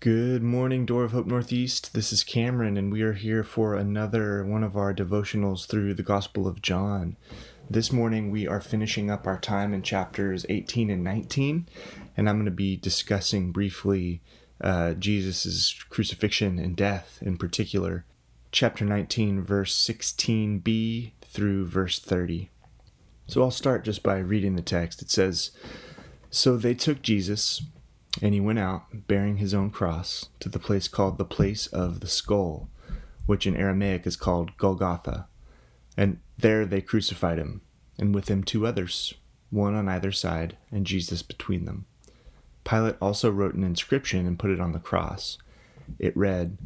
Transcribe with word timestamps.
Good 0.00 0.42
morning, 0.42 0.86
Door 0.86 1.04
of 1.04 1.12
Hope 1.12 1.26
Northeast. 1.26 1.92
This 1.92 2.10
is 2.10 2.24
Cameron, 2.24 2.78
and 2.78 2.90
we 2.90 3.02
are 3.02 3.12
here 3.12 3.44
for 3.44 3.74
another 3.74 4.42
one 4.42 4.64
of 4.64 4.74
our 4.74 4.94
devotionals 4.94 5.66
through 5.66 5.92
the 5.92 6.02
Gospel 6.02 6.48
of 6.48 6.62
John. 6.62 7.18
This 7.68 7.92
morning, 7.92 8.30
we 8.30 8.48
are 8.48 8.62
finishing 8.62 9.10
up 9.10 9.26
our 9.26 9.38
time 9.38 9.74
in 9.74 9.82
chapters 9.82 10.46
18 10.48 10.88
and 10.88 11.04
19, 11.04 11.68
and 12.16 12.30
I'm 12.30 12.36
going 12.36 12.46
to 12.46 12.50
be 12.50 12.78
discussing 12.78 13.52
briefly 13.52 14.22
uh, 14.62 14.94
Jesus' 14.94 15.74
crucifixion 15.90 16.58
and 16.58 16.74
death 16.74 17.18
in 17.20 17.36
particular. 17.36 18.06
Chapter 18.52 18.86
19, 18.86 19.42
verse 19.42 19.76
16b 19.76 21.12
through 21.26 21.66
verse 21.66 21.98
30. 21.98 22.48
So 23.26 23.42
I'll 23.42 23.50
start 23.50 23.84
just 23.84 24.02
by 24.02 24.16
reading 24.16 24.56
the 24.56 24.62
text. 24.62 25.02
It 25.02 25.10
says, 25.10 25.50
So 26.30 26.56
they 26.56 26.72
took 26.72 27.02
Jesus 27.02 27.60
and 28.20 28.34
he 28.34 28.40
went 28.40 28.58
out, 28.58 29.06
bearing 29.06 29.36
his 29.36 29.54
own 29.54 29.70
cross, 29.70 30.28
to 30.40 30.48
the 30.48 30.58
place 30.58 30.88
called 30.88 31.16
the 31.18 31.24
place 31.24 31.66
of 31.68 32.00
the 32.00 32.08
skull, 32.08 32.68
which 33.26 33.46
in 33.46 33.56
Aramaic 33.56 34.06
is 34.06 34.16
called 34.16 34.56
Golgotha. 34.56 35.26
And 35.96 36.18
there 36.38 36.66
they 36.66 36.80
crucified 36.80 37.38
him, 37.38 37.60
and 37.98 38.14
with 38.14 38.28
him 38.28 38.42
two 38.42 38.66
others, 38.66 39.14
one 39.50 39.74
on 39.74 39.88
either 39.88 40.12
side, 40.12 40.56
and 40.72 40.86
Jesus 40.86 41.22
between 41.22 41.64
them. 41.64 41.86
Pilate 42.64 42.96
also 43.00 43.30
wrote 43.30 43.54
an 43.54 43.64
inscription 43.64 44.26
and 44.26 44.38
put 44.38 44.50
it 44.50 44.60
on 44.60 44.72
the 44.72 44.78
cross. 44.78 45.38
It 45.98 46.16
read, 46.16 46.58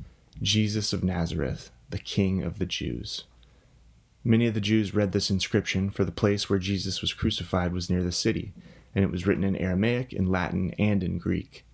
Jesus 0.43 0.93
of 0.93 1.05
Nazareth, 1.05 1.71
the 1.91 1.99
King 1.99 2.43
of 2.43 2.59
the 2.59 2.67
Jews. 2.67 3.25
Many 4.25 4.47
of 4.47 4.55
the 4.55 4.61
Jews 4.61 4.95
read 4.95 5.13
this 5.13 5.31
inscription, 5.31 5.91
for 5.91 6.05
the 6.05 6.11
place 6.11 6.49
where 6.49 6.59
Jesus 6.59 7.01
was 7.01 7.13
crucified 7.13 7.73
was 7.73 7.91
near 7.91 8.03
the 8.03 8.13
city 8.13 8.55
and 8.95 9.05
it 9.05 9.11
was 9.11 9.27
written 9.27 9.45
in 9.45 9.57
Aramaic, 9.57 10.13
in 10.13 10.31
Latin, 10.31 10.75
and 10.79 11.03
in 11.03 11.19
Greek. 11.19 11.65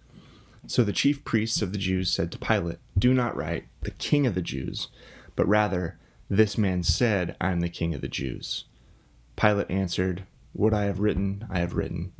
So 0.66 0.84
the 0.84 0.92
chief 0.92 1.24
priests 1.24 1.62
of 1.62 1.73
the 1.73 1.78
Jews 1.78 2.11
said 2.11 2.30
to 2.33 2.38
Pilate, 2.38 2.78
Do 2.98 3.15
not 3.15 3.37
write, 3.37 3.66
the 3.83 3.91
king 3.92 4.27
of 4.27 4.34
the 4.34 4.42
Jews, 4.42 4.89
but 5.36 5.48
rather, 5.48 5.98
This 6.28 6.56
man 6.56 6.83
said, 6.83 7.36
I 7.41 7.50
am 7.50 7.61
the 7.61 7.69
king 7.69 7.92
of 7.95 8.03
the 8.03 8.08
Jews. 8.08 8.64
Pilate 9.36 9.70
answered, 9.70 10.25
What 10.53 10.72
I 10.72 10.84
have 10.84 11.00
written, 11.00 11.47
I 11.50 11.58
have 11.58 11.75
written. 11.75 12.12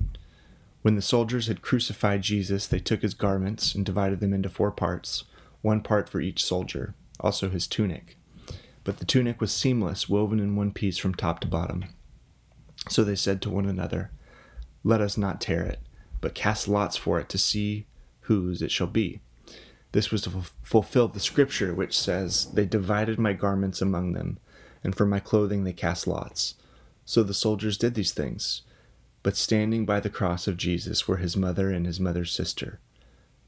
When 0.83 0.97
the 0.97 1.03
soldiers 1.03 1.47
had 1.47 1.62
crucified 1.62 2.22
Jesus, 2.22 2.66
they 2.66 2.78
took 2.78 3.03
his 3.03 3.14
garments 3.14 3.75
and 3.75 3.84
divided 3.84 4.20
them 4.20 4.32
into 4.32 4.48
four 4.48 4.70
parts, 4.70 5.25
one 5.60 5.82
part 5.82 6.08
for 6.08 6.20
each 6.20 6.44
soldier, 6.44 6.94
also 7.20 7.50
his 7.50 7.66
tunic. 7.66 8.16
But 8.82 8.98
the 8.98 9.05
tunic 9.05 9.41
was 9.41 9.53
seamless, 9.53 10.08
woven 10.08 10.41
in 10.41 10.56
one 10.56 10.72
piece 10.72 10.97
from 10.97 11.14
top 11.14 11.41
to 11.41 11.47
bottom. 11.47 11.84
So 12.88 13.05
they 13.05 13.14
said 13.14 13.42
to 13.42 13.50
one 13.50 13.66
another, 13.66 14.10
let 14.83 15.00
us 15.00 15.17
not 15.17 15.41
tear 15.41 15.62
it, 15.62 15.81
but 16.20 16.34
cast 16.34 16.69
lots 16.69 16.97
for 16.97 17.19
it 17.20 17.28
to 17.31 17.39
see 17.39 17.86
whose 18.23 18.62
it 18.62 18.70
shall 18.70 18.87
be. 18.87 19.20
This 19.92 20.11
was 20.11 20.22
to 20.22 20.31
fulfill 20.62 21.09
the 21.09 21.20
scripture 21.20 21.75
which 21.75 21.98
says, 21.98 22.53
They 22.53 22.64
divided 22.64 23.19
my 23.19 23.33
garments 23.33 23.83
among 23.83 24.12
them, 24.12 24.39
and 24.84 24.95
for 24.95 25.05
my 25.05 25.20
clothing 25.20 25.64
they 25.64 25.72
cast 25.72 26.06
lots. 26.06 26.55
So 27.05 27.22
the 27.22 27.34
soldiers 27.34 27.77
did 27.77 27.95
these 27.95 28.12
things. 28.12 28.62
But 29.22 29.37
standing 29.37 29.84
by 29.84 30.00
the 30.00 30.09
cross 30.09 30.47
of 30.47 30.56
Jesus 30.56 31.06
were 31.06 31.19
his 31.19 31.37
mother 31.37 31.70
and 31.70 31.87
his 31.87 32.00
mother's 32.00 32.33
sister, 32.33 32.81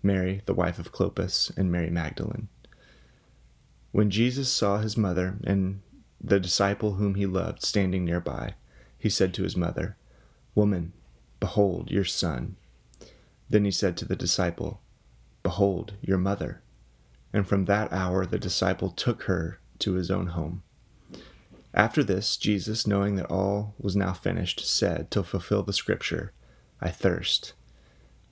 Mary, 0.02 0.42
the 0.46 0.52
wife 0.52 0.78
of 0.78 0.92
Clopas, 0.92 1.56
and 1.56 1.70
Mary 1.70 1.89
Magdalene. 1.89 2.48
When 3.92 4.11
Jesus 4.11 4.52
saw 4.52 4.78
his 4.78 4.96
mother 4.96 5.39
and 5.44 5.80
the 6.20 6.41
disciple 6.41 6.94
whom 6.94 7.14
he 7.14 7.24
loved 7.24 7.62
standing 7.62 8.05
nearby, 8.05 8.55
he 8.98 9.08
said 9.08 9.33
to 9.34 9.44
his 9.44 9.56
mother, 9.56 9.96
Woman, 10.55 10.92
Behold 11.42 11.90
your 11.90 12.04
son. 12.04 12.54
Then 13.50 13.64
he 13.64 13.72
said 13.72 13.96
to 13.96 14.04
the 14.04 14.14
disciple, 14.14 14.80
Behold 15.42 15.94
your 16.00 16.16
mother. 16.16 16.62
And 17.32 17.48
from 17.48 17.64
that 17.64 17.92
hour 17.92 18.24
the 18.24 18.38
disciple 18.38 18.90
took 18.90 19.24
her 19.24 19.58
to 19.80 19.94
his 19.94 20.08
own 20.08 20.28
home. 20.28 20.62
After 21.74 22.04
this, 22.04 22.36
Jesus, 22.36 22.86
knowing 22.86 23.17
that 23.17 23.27
all 23.27 23.74
was 23.77 23.96
now 23.96 24.12
finished, 24.12 24.64
said, 24.64 25.11
to 25.11 25.24
fulfill 25.24 25.64
the 25.64 25.72
scripture, 25.72 26.33
I 26.80 26.90
thirst. 26.90 27.55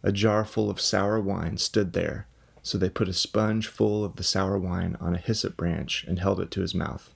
A 0.04 0.12
jar 0.12 0.44
full 0.44 0.70
of 0.70 0.80
sour 0.80 1.20
wine 1.20 1.56
stood 1.56 1.94
there, 1.94 2.28
so 2.62 2.78
they 2.78 2.88
put 2.88 3.08
a 3.08 3.12
sponge 3.12 3.66
full 3.66 4.04
of 4.04 4.14
the 4.14 4.22
sour 4.22 4.56
wine 4.56 4.96
on 5.00 5.16
a 5.16 5.18
hyssop 5.18 5.56
branch 5.56 6.04
and 6.06 6.20
held 6.20 6.38
it 6.38 6.52
to 6.52 6.60
his 6.60 6.76
mouth. 6.76 7.12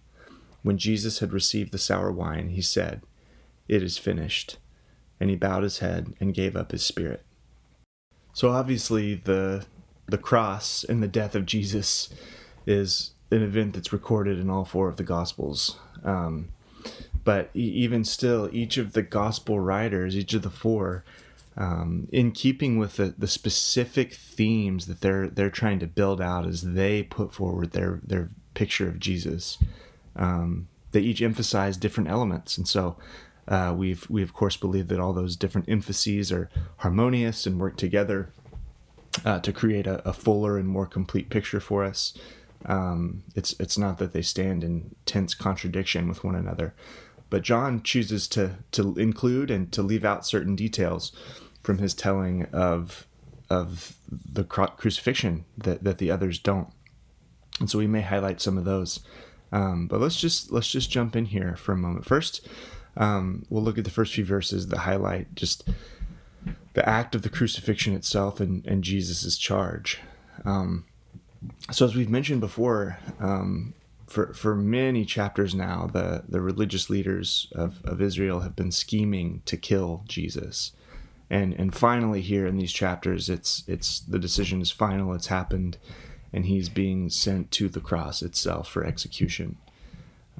When 0.64 0.76
Jesus 0.76 1.20
had 1.20 1.32
received 1.32 1.70
the 1.70 1.78
sour 1.78 2.10
wine, 2.10 2.48
he 2.48 2.62
said, 2.62 3.02
It 3.68 3.80
is 3.80 3.96
finished 3.96 4.58
and 5.20 5.30
he 5.30 5.36
bowed 5.36 5.62
his 5.62 5.78
head 5.78 6.14
and 6.20 6.34
gave 6.34 6.56
up 6.56 6.72
his 6.72 6.84
spirit. 6.84 7.22
So 8.32 8.50
obviously 8.50 9.14
the 9.14 9.66
the 10.06 10.18
cross 10.18 10.84
and 10.84 11.02
the 11.02 11.08
death 11.08 11.34
of 11.34 11.46
Jesus 11.46 12.10
is 12.66 13.12
an 13.30 13.42
event 13.42 13.74
that's 13.74 13.92
recorded 13.92 14.38
in 14.38 14.50
all 14.50 14.64
four 14.64 14.88
of 14.88 14.96
the 14.96 15.02
gospels. 15.02 15.78
Um, 16.04 16.50
but 17.24 17.48
even 17.54 18.04
still, 18.04 18.50
each 18.52 18.76
of 18.76 18.92
the 18.92 19.02
gospel 19.02 19.58
writers, 19.58 20.14
each 20.14 20.34
of 20.34 20.42
the 20.42 20.50
four, 20.50 21.04
um, 21.56 22.06
in 22.12 22.32
keeping 22.32 22.78
with 22.78 22.96
the, 22.96 23.14
the 23.16 23.28
specific 23.28 24.12
themes 24.12 24.86
that 24.86 25.00
they're 25.00 25.28
they're 25.28 25.50
trying 25.50 25.78
to 25.78 25.86
build 25.86 26.20
out 26.20 26.46
as 26.46 26.62
they 26.62 27.02
put 27.02 27.32
forward 27.32 27.70
their 27.70 28.00
their 28.04 28.28
picture 28.52 28.88
of 28.88 29.00
Jesus, 29.00 29.56
um, 30.16 30.68
they 30.92 31.00
each 31.00 31.22
emphasize 31.22 31.76
different 31.78 32.10
elements, 32.10 32.58
and 32.58 32.68
so 32.68 32.96
uh, 33.46 33.74
we've 33.76 34.08
we 34.08 34.22
of 34.22 34.32
course 34.32 34.56
believe 34.56 34.88
that 34.88 35.00
all 35.00 35.12
those 35.12 35.36
different 35.36 35.68
emphases 35.68 36.32
are 36.32 36.48
harmonious 36.78 37.46
and 37.46 37.60
work 37.60 37.76
together 37.76 38.30
uh, 39.24 39.38
to 39.40 39.52
create 39.52 39.86
a, 39.86 40.06
a, 40.08 40.12
fuller 40.12 40.58
and 40.58 40.68
more 40.68 40.86
complete 40.86 41.28
picture 41.30 41.60
for 41.60 41.84
us. 41.84 42.14
Um, 42.66 43.22
it's 43.34 43.54
it's 43.60 43.76
not 43.76 43.98
that 43.98 44.12
they 44.12 44.22
stand 44.22 44.64
in 44.64 44.94
tense 45.04 45.34
contradiction 45.34 46.08
with 46.08 46.24
one 46.24 46.34
another, 46.34 46.74
but 47.28 47.42
John 47.42 47.82
chooses 47.82 48.26
to 48.28 48.56
to 48.72 48.94
include 48.98 49.50
and 49.50 49.70
to 49.72 49.82
leave 49.82 50.04
out 50.04 50.26
certain 50.26 50.56
details 50.56 51.12
from 51.62 51.78
his 51.78 51.94
telling 51.94 52.46
of 52.46 53.06
of 53.50 53.96
the 54.10 54.44
crucifixion 54.44 55.44
that, 55.58 55.84
that 55.84 55.98
the 55.98 56.10
others 56.10 56.38
don't, 56.38 56.68
and 57.60 57.68
so 57.68 57.78
we 57.78 57.86
may 57.86 58.00
highlight 58.00 58.40
some 58.40 58.56
of 58.56 58.64
those. 58.64 59.00
Um, 59.52 59.86
but 59.86 60.00
let's 60.00 60.18
just 60.18 60.50
let's 60.50 60.70
just 60.70 60.90
jump 60.90 61.14
in 61.14 61.26
here 61.26 61.54
for 61.56 61.72
a 61.72 61.76
moment. 61.76 62.06
First, 62.06 62.48
um, 62.96 63.44
we'll 63.48 63.62
look 63.62 63.78
at 63.78 63.84
the 63.84 63.90
first 63.90 64.14
few 64.14 64.24
verses 64.24 64.68
that 64.68 64.78
highlight 64.78 65.34
just 65.34 65.68
the 66.74 66.88
act 66.88 67.14
of 67.14 67.22
the 67.22 67.28
crucifixion 67.28 67.94
itself 67.94 68.40
and, 68.40 68.66
and 68.66 68.84
Jesus' 68.84 69.38
charge. 69.38 70.00
Um, 70.44 70.84
so, 71.70 71.84
as 71.84 71.94
we've 71.94 72.10
mentioned 72.10 72.40
before, 72.40 72.98
um, 73.20 73.74
for, 74.06 74.32
for 74.34 74.54
many 74.54 75.04
chapters 75.04 75.54
now, 75.54 75.88
the, 75.92 76.24
the 76.28 76.40
religious 76.40 76.90
leaders 76.90 77.48
of, 77.52 77.84
of 77.84 78.00
Israel 78.00 78.40
have 78.40 78.56
been 78.56 78.72
scheming 78.72 79.42
to 79.46 79.56
kill 79.56 80.04
Jesus. 80.06 80.72
And, 81.30 81.54
and 81.54 81.74
finally, 81.74 82.20
here 82.20 82.46
in 82.46 82.56
these 82.56 82.72
chapters, 82.72 83.28
it's, 83.28 83.64
it's 83.66 84.00
the 84.00 84.18
decision 84.18 84.60
is 84.60 84.70
final, 84.70 85.14
it's 85.14 85.28
happened, 85.28 85.78
and 86.32 86.46
he's 86.46 86.68
being 86.68 87.08
sent 87.08 87.50
to 87.52 87.68
the 87.68 87.80
cross 87.80 88.22
itself 88.22 88.68
for 88.68 88.84
execution. 88.84 89.56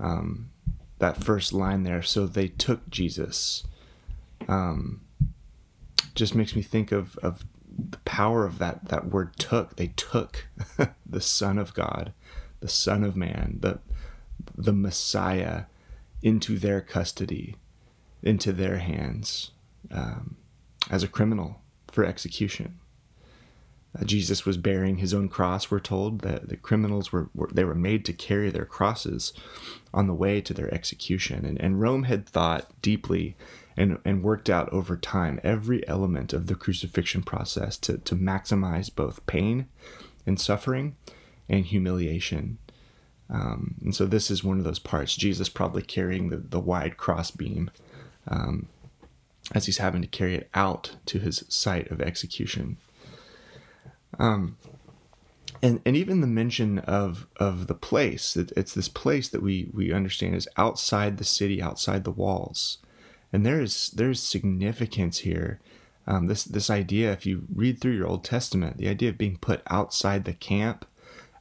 Um, 0.01 0.51
that 0.99 1.22
first 1.22 1.53
line 1.53 1.82
there. 1.82 2.03
So 2.03 2.27
they 2.27 2.49
took 2.49 2.88
Jesus. 2.88 3.65
Um, 4.49 5.00
just 6.15 6.34
makes 6.34 6.55
me 6.55 6.62
think 6.62 6.93
of, 6.93 7.16
of 7.19 7.44
the 7.77 7.99
power 7.99 8.44
of 8.44 8.59
that, 8.59 8.88
that 8.88 9.06
word 9.06 9.37
took. 9.37 9.77
They 9.77 9.88
took 9.88 10.47
the 11.06 11.21
Son 11.21 11.59
of 11.59 11.75
God, 11.75 12.12
the 12.60 12.69
Son 12.69 13.03
of 13.03 13.16
Man, 13.16 13.59
the, 13.60 13.81
the 14.56 14.72
Messiah 14.72 15.65
into 16.22 16.59
their 16.59 16.81
custody, 16.81 17.56
into 18.22 18.53
their 18.53 18.78
hands 18.78 19.50
um, 19.91 20.37
as 20.91 21.03
a 21.03 21.09
criminal 21.09 21.61
for 21.91 22.05
execution. 22.05 22.78
Uh, 23.99 24.05
Jesus 24.05 24.44
was 24.44 24.56
bearing 24.56 24.97
his 24.97 25.15
own 25.15 25.29
cross. 25.29 25.70
We're 25.70 25.81
told 25.81 26.20
that 26.20 26.49
the 26.49 26.56
criminals 26.56 27.12
were, 27.12 27.29
were, 27.35 27.49
they 27.52 27.64
were 27.64 27.75
made 27.75 28.05
to 28.06 28.12
carry 28.12 28.50
their 28.50 28.64
crosses 28.64 29.32
on 29.93 30.06
the 30.06 30.14
way 30.14 30.41
to 30.41 30.52
their 30.52 30.73
execution, 30.73 31.44
and, 31.44 31.61
and 31.61 31.81
Rome 31.81 32.05
had 32.05 32.26
thought 32.26 32.70
deeply 32.82 33.37
and, 33.76 33.99
and 34.05 34.23
worked 34.23 34.50
out 34.50 34.73
over 34.73 34.96
time 34.96 35.41
every 35.43 35.87
element 35.88 36.32
of 36.32 36.46
the 36.46 36.55
crucifixion 36.55 37.23
process 37.23 37.76
to, 37.79 37.99
to 37.99 38.14
maximize 38.14 38.94
both 38.94 39.25
pain 39.26 39.67
and 40.26 40.40
suffering 40.40 40.97
and 41.49 41.67
humiliation. 41.67 42.58
Um, 43.31 43.76
and 43.82 43.94
so 43.94 44.06
this 44.06 44.31
is 44.31 44.44
one 44.44 44.58
of 44.58 44.64
those 44.64 44.79
parts. 44.79 45.17
Jesus 45.17 45.49
probably 45.49 45.82
carrying 45.82 46.29
the, 46.29 46.37
the 46.37 46.61
wide 46.61 46.97
cross 46.97 47.31
beam 47.31 47.70
um, 48.29 48.69
as 49.52 49.67
he's 49.67 49.79
having 49.79 50.02
to 50.02 50.08
carry 50.08 50.35
it 50.35 50.49
out 50.55 50.97
to 51.06 51.19
his 51.19 51.44
site 51.49 51.90
of 51.90 52.00
execution. 52.00 52.76
Um, 54.19 54.56
and 55.62 55.81
and 55.87 55.96
even 55.96 56.20
the 56.20 56.26
mention 56.26 56.78
of 56.81 57.26
of 57.37 57.66
the 57.66 57.75
place, 57.75 58.37
it, 58.37 58.52
it's 58.56 58.75
this 58.75 58.88
place 58.88 59.28
that 59.28 59.43
we 59.43 59.70
we 59.72 59.93
understand 59.93 60.34
is 60.34 60.49
outside 60.56 61.16
the 61.16 61.25
city, 61.25 61.62
outside 61.62 62.05
the 62.05 62.11
walls, 62.11 62.78
and 63.32 63.44
there 63.44 63.62
is 63.62 63.90
there's 63.96 64.20
significance 64.20 65.19
here 65.19 65.61
Um, 66.06 66.26
this 66.26 66.44
this 66.44 66.69
idea, 66.69 67.12
if 67.12 67.25
you 67.25 67.44
read 67.55 67.81
through 67.81 67.96
your 67.96 68.06
Old 68.06 68.25
Testament, 68.25 68.76
the 68.76 68.88
idea 68.88 69.08
of 69.08 69.19
being 69.19 69.38
put 69.38 69.62
outside 69.69 70.25
the 70.25 70.34
camp, 70.34 70.84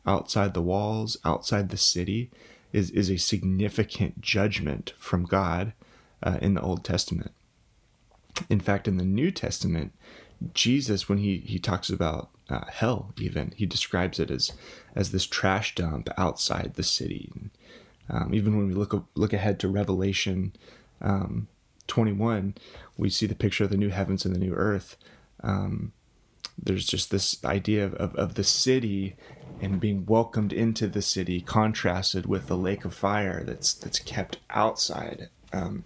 outside 0.05 0.53
the 0.53 0.61
walls, 0.61 1.17
outside 1.25 1.69
the 1.69 1.77
city, 1.77 2.31
is 2.71 2.89
is 2.91 3.09
a 3.09 3.17
significant 3.17 4.21
judgment 4.21 4.93
from 4.97 5.25
God 5.25 5.73
uh, 6.21 6.37
in 6.41 6.53
the 6.53 6.61
Old 6.61 6.83
Testament. 6.83 7.31
In 8.49 8.59
fact, 8.59 8.87
in 8.87 8.97
the 8.97 9.05
New 9.05 9.31
Testament, 9.31 9.91
Jesus, 10.53 11.07
when 11.07 11.17
he 11.17 11.37
he 11.37 11.59
talks 11.59 11.89
about 11.89 12.29
uh, 12.49 12.65
hell, 12.69 13.13
even 13.19 13.53
he 13.55 13.65
describes 13.65 14.19
it 14.19 14.29
as 14.29 14.51
as 14.95 15.11
this 15.11 15.25
trash 15.25 15.75
dump 15.75 16.09
outside 16.17 16.73
the 16.75 16.83
city. 16.83 17.31
Um, 18.09 18.33
even 18.33 18.57
when 18.57 18.67
we 18.67 18.73
look 18.73 19.07
look 19.15 19.33
ahead 19.33 19.59
to 19.59 19.67
Revelation 19.67 20.53
um, 21.01 21.47
21, 21.87 22.55
we 22.97 23.09
see 23.09 23.25
the 23.25 23.35
picture 23.35 23.63
of 23.63 23.69
the 23.69 23.77
new 23.77 23.89
heavens 23.89 24.25
and 24.25 24.35
the 24.35 24.39
new 24.39 24.53
earth. 24.53 24.97
Um, 25.41 25.91
there's 26.61 26.85
just 26.85 27.11
this 27.11 27.43
idea 27.43 27.85
of, 27.85 27.93
of, 27.95 28.15
of, 28.15 28.35
the 28.35 28.43
city 28.43 29.15
and 29.59 29.79
being 29.79 30.05
welcomed 30.05 30.53
into 30.53 30.87
the 30.87 31.01
city 31.01 31.41
contrasted 31.41 32.25
with 32.25 32.47
the 32.47 32.55
lake 32.55 32.85
of 32.85 32.93
fire 32.93 33.43
that's 33.43 33.73
that's 33.73 33.99
kept 33.99 34.37
outside. 34.49 35.29
Um, 35.51 35.85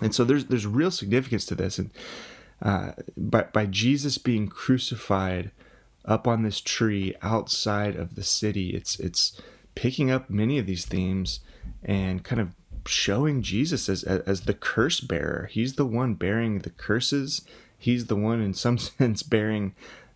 and 0.00 0.14
so 0.14 0.24
there's 0.24 0.46
there's 0.46 0.66
real 0.66 0.90
significance 0.90 1.44
to 1.46 1.54
this. 1.54 1.78
And 1.78 1.90
uh, 2.62 2.92
by, 3.16 3.42
by 3.52 3.66
Jesus 3.66 4.18
being 4.18 4.48
crucified 4.48 5.50
up 6.04 6.26
on 6.26 6.42
this 6.42 6.60
tree 6.60 7.14
outside 7.22 7.96
of 7.96 8.14
the 8.14 8.24
city, 8.24 8.70
it's 8.70 8.98
it's 8.98 9.40
picking 9.74 10.10
up 10.10 10.30
many 10.30 10.58
of 10.58 10.66
these 10.66 10.84
themes 10.84 11.40
and 11.82 12.22
kind 12.24 12.40
of 12.40 12.50
showing 12.86 13.42
Jesus 13.42 13.88
as, 13.88 14.02
as 14.04 14.42
the 14.42 14.54
curse 14.54 15.00
bearer. 15.00 15.48
He's 15.50 15.74
the 15.74 15.86
one 15.86 16.14
bearing 16.14 16.60
the 16.60 16.70
curses. 16.70 17.42
He's 17.78 18.06
the 18.06 18.16
one, 18.16 18.40
in 18.40 18.54
some 18.54 18.78
sense, 18.78 19.22
bearing 19.22 19.74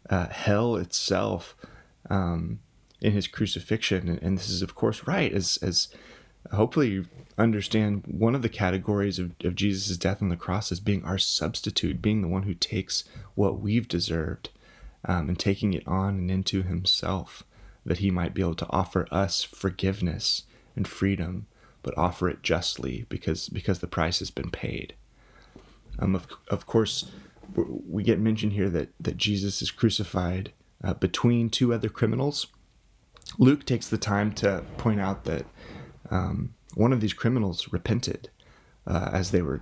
uh, 0.08 0.28
hell 0.28 0.76
itself 0.76 1.56
um, 2.10 2.60
in 3.00 3.12
his 3.12 3.26
crucifixion. 3.26 4.08
And, 4.08 4.22
and, 4.22 4.38
this 4.38 4.48
is, 4.48 4.62
of 4.62 4.74
course, 4.74 5.06
right. 5.06 5.32
As, 5.32 5.58
as 5.62 5.88
hopefully 6.52 6.88
you 6.88 7.06
understand, 7.38 8.04
one 8.06 8.34
of 8.34 8.42
the 8.42 8.48
categories 8.48 9.18
of, 9.18 9.32
of 9.44 9.54
Jesus' 9.54 9.96
death 9.96 10.22
on 10.22 10.28
the 10.28 10.36
cross 10.36 10.72
as 10.72 10.80
being 10.80 11.04
our 11.04 11.18
substitute, 11.18 12.00
being 12.00 12.22
the 12.22 12.28
one 12.28 12.44
who 12.44 12.54
takes 12.54 13.04
what 13.34 13.60
we've 13.60 13.88
deserved 13.88 14.50
um, 15.04 15.28
and 15.28 15.38
taking 15.38 15.74
it 15.74 15.86
on 15.86 16.18
and 16.18 16.30
into 16.30 16.62
himself, 16.62 17.44
that 17.84 17.98
he 17.98 18.10
might 18.10 18.34
be 18.34 18.42
able 18.42 18.54
to 18.54 18.70
offer 18.70 19.06
us 19.10 19.42
forgiveness 19.42 20.44
and 20.74 20.88
freedom 20.88 21.46
but 21.86 21.96
offer 21.96 22.28
it 22.28 22.42
justly 22.42 23.06
because 23.08 23.48
because 23.48 23.78
the 23.78 23.86
price 23.86 24.18
has 24.18 24.32
been 24.32 24.50
paid. 24.50 24.96
Um, 26.00 26.16
of, 26.16 26.26
of 26.48 26.66
course, 26.66 27.12
we 27.54 28.02
get 28.02 28.18
mentioned 28.18 28.54
here 28.54 28.68
that 28.70 28.88
that 28.98 29.16
Jesus 29.16 29.62
is 29.62 29.70
crucified 29.70 30.52
uh, 30.82 30.94
between 30.94 31.48
two 31.48 31.72
other 31.72 31.88
criminals. 31.88 32.48
Luke 33.38 33.64
takes 33.64 33.86
the 33.86 33.98
time 33.98 34.32
to 34.32 34.64
point 34.78 35.00
out 35.00 35.24
that 35.26 35.46
um, 36.10 36.54
one 36.74 36.92
of 36.92 37.00
these 37.00 37.14
criminals 37.14 37.72
repented 37.72 38.30
uh, 38.86 39.10
as 39.12 39.30
they 39.30 39.42
were 39.42 39.60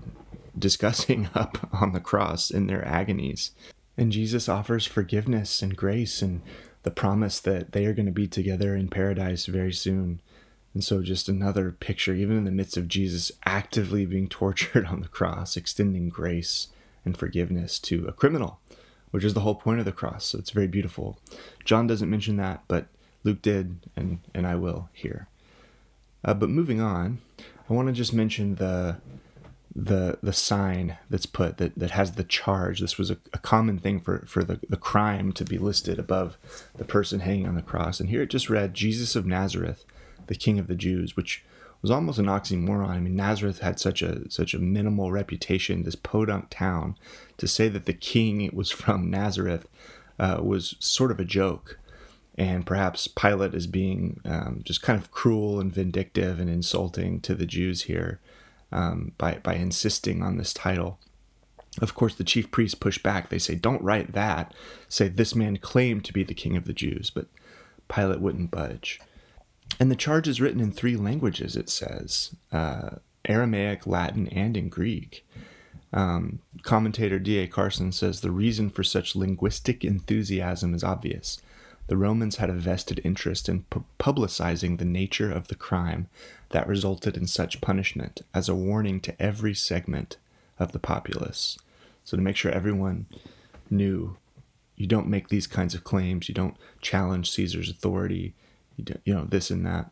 discussing 0.59 1.29
up 1.35 1.69
on 1.73 1.93
the 1.93 2.01
cross 2.01 2.51
in 2.51 2.67
their 2.67 2.87
agonies. 2.87 3.53
And 3.97 4.13
Jesus 4.13 4.49
offers 4.49 4.87
forgiveness 4.87 5.63
and 5.63 5.77
grace 5.77 6.21
and 6.21 6.43
the 6.83 6.91
promise 6.91 7.41
that 7.41 7.73
they 7.73 7.87
are 7.87 7.95
going 7.95 8.07
to 8.07 8.13
be 8.13 8.27
together 8.27 8.75
in 8.75 8.89
paradise 8.89 9.47
very 9.47 9.73
soon. 9.73 10.21
And 10.75 10.83
so, 10.83 11.03
just 11.03 11.29
another 11.29 11.71
picture, 11.71 12.15
even 12.15 12.37
in 12.37 12.45
the 12.45 12.51
midst 12.51 12.77
of 12.77 12.89
Jesus 12.89 13.31
actively 13.45 14.05
being 14.07 14.29
tortured 14.29 14.87
on 14.87 15.01
the 15.01 15.09
cross, 15.09 15.57
extending 15.57 16.09
grace 16.09 16.69
and 17.05 17.17
forgiveness 17.17 17.79
to 17.81 18.07
a 18.07 18.13
criminal, 18.13 18.59
which 19.13 19.25
is 19.25 19.35
the 19.35 19.41
whole 19.41 19.55
point 19.55 19.79
of 19.79 19.85
the 19.85 19.93
cross. 19.93 20.25
So, 20.27 20.39
it's 20.39 20.51
very 20.51 20.67
beautiful. 20.67 21.19
John 21.65 21.87
doesn't 21.87 22.11
mention 22.11 22.37
that, 22.39 22.65
but 22.67 22.87
Luke 23.23 23.41
did, 23.41 23.89
and, 23.97 24.19
and 24.35 24.47
I 24.47 24.57
will 24.57 24.89
here. 24.93 25.29
Uh, 26.25 26.35
but 26.35 26.49
moving 26.49 26.81
on, 26.81 27.21
I 27.69 27.73
want 27.73 27.89
to 27.89 27.93
just 27.93 28.13
mention 28.13 28.57
the 28.57 28.99
the 29.77 30.19
the 30.23 30.33
sign 30.33 30.99
that's 31.11 31.27
put 31.27 31.57
that, 31.59 31.77
that 31.77 31.91
has 31.91 32.13
the 32.13 32.25
charge. 32.25 32.81
This 32.81 32.97
was 32.97 33.11
a, 33.11 33.17
a, 33.33 33.39
common 33.39 33.79
thing 33.79 34.01
for, 34.01 34.25
for 34.27 34.45
the, 34.45 34.61
the 34.69 34.77
crime 34.77 35.33
to 35.33 35.45
be 35.45 35.59
listed 35.59 35.99
above 35.99 36.39
the 36.77 36.85
person 36.85 37.21
hanging 37.21 37.49
on 37.49 37.57
the 37.57 37.63
cross. 37.63 37.99
And 37.99 38.09
here 38.09 38.23
it 38.23 38.31
just 38.31 38.49
read 38.49 38.73
Jesus 38.73 39.17
of 39.17 39.27
Nazareth, 39.27 39.85
the 40.29 40.37
King 40.37 40.61
of 40.61 40.69
the 40.69 40.77
Jews, 40.77 41.17
which 41.17 41.45
was 41.83 41.91
almost 41.91 42.21
an 42.21 42.27
oxymoron. 42.27 42.89
I 42.89 43.01
mean, 43.01 43.17
Nazareth 43.17 43.59
had 43.59 43.81
such 43.81 44.01
a 44.01 44.31
such 44.31 44.55
a 44.55 44.61
minimal 44.61 45.11
reputation, 45.11 45.83
this 45.83 45.97
podunk 45.97 46.47
town. 46.51 46.97
To 47.39 47.49
say 47.49 47.69
that 47.69 47.85
the 47.85 47.93
king 47.93 48.49
was 48.55 48.71
from 48.71 49.11
Nazareth 49.11 49.67
uh, 50.21 50.39
was 50.41 50.77
sort 50.79 51.11
of 51.11 51.19
a 51.19 51.25
joke, 51.25 51.81
and 52.37 52.67
perhaps 52.67 53.07
Pilate 53.07 53.55
is 53.55 53.67
being 53.67 54.21
um, 54.25 54.61
just 54.65 54.83
kind 54.83 54.99
of 54.99 55.11
cruel 55.11 55.61
and 55.61 55.73
vindictive 55.73 56.41
and 56.41 56.51
insulting 56.51 57.21
to 57.21 57.35
the 57.35 57.47
Jews 57.47 57.83
here 57.83 58.21
um, 58.73 59.13
by 59.19 59.39
by 59.43 59.55
insisting 59.55 60.23
on 60.23 60.37
this 60.37 60.53
title. 60.53 60.99
Of 61.81 61.95
course, 61.95 62.15
the 62.15 62.25
chief 62.25 62.51
priests 62.51 62.77
push 62.77 62.99
back. 62.99 63.29
They 63.29 63.39
say, 63.39 63.55
"Don't 63.55 63.83
write 63.83 64.13
that. 64.13 64.55
Say 64.89 65.09
this 65.09 65.35
man 65.35 65.57
claimed 65.59 66.05
to 66.05 66.13
be 66.13 66.25
the 66.25 66.35
king 66.35 66.57
of 66.57 66.67
the 66.67 66.73
Jews," 66.73 67.11
but 67.11 67.27
Pilate 67.89 68.21
wouldn't 68.21 68.51
budge. 68.51 69.01
And 69.81 69.91
the 69.91 69.97
charge 69.97 70.29
is 70.29 70.41
written 70.41 70.61
in 70.61 70.73
three 70.73 70.97
languages, 70.97 71.57
it 71.57 71.69
says 71.69 72.35
uh, 72.53 72.91
Aramaic, 73.25 73.87
Latin, 73.87 74.29
and 74.29 74.57
in 74.57 74.69
Greek. 74.69 75.27
Um, 75.93 76.41
commentator 76.63 77.19
D.A. 77.19 77.47
Carson 77.47 77.93
says 77.93 78.21
the 78.21 78.31
reason 78.31 78.69
for 78.69 78.83
such 78.83 79.15
linguistic 79.15 79.85
enthusiasm 79.85 80.75
is 80.75 80.83
obvious. 80.83 81.41
The 81.87 81.97
Romans 81.97 82.37
had 82.37 82.51
a 82.51 82.55
vested 82.55 83.01
interest 83.05 83.49
in 83.49 83.65
pu- 83.65 83.85
publicizing 83.99 84.79
the 84.79 84.85
nature 84.85 85.31
of 85.31 85.49
the 85.49 85.55
crime 85.55 86.09
that 86.51 86.67
resulted 86.67 87.17
in 87.17 87.27
such 87.27 87.61
punishment 87.61 88.23
as 88.33 88.49
a 88.49 88.55
warning 88.55 89.01
to 89.01 89.23
every 89.23 89.55
segment 89.55 90.17
of 90.59 90.73
the 90.73 90.79
populace. 90.79 91.59
So, 92.05 92.17
to 92.17 92.23
make 92.23 92.37
sure 92.37 92.53
everyone 92.53 93.07
knew 93.71 94.17
you 94.77 94.87
don't 94.87 95.09
make 95.09 95.29
these 95.29 95.47
kinds 95.47 95.75
of 95.75 95.85
claims, 95.85 96.29
you 96.29 96.35
don't 96.35 96.57
challenge 96.81 97.31
Caesar's 97.31 97.71
authority, 97.71 98.35
you 98.77 99.15
know 99.15 99.25
this 99.25 99.51
and 99.51 99.65
that 99.67 99.91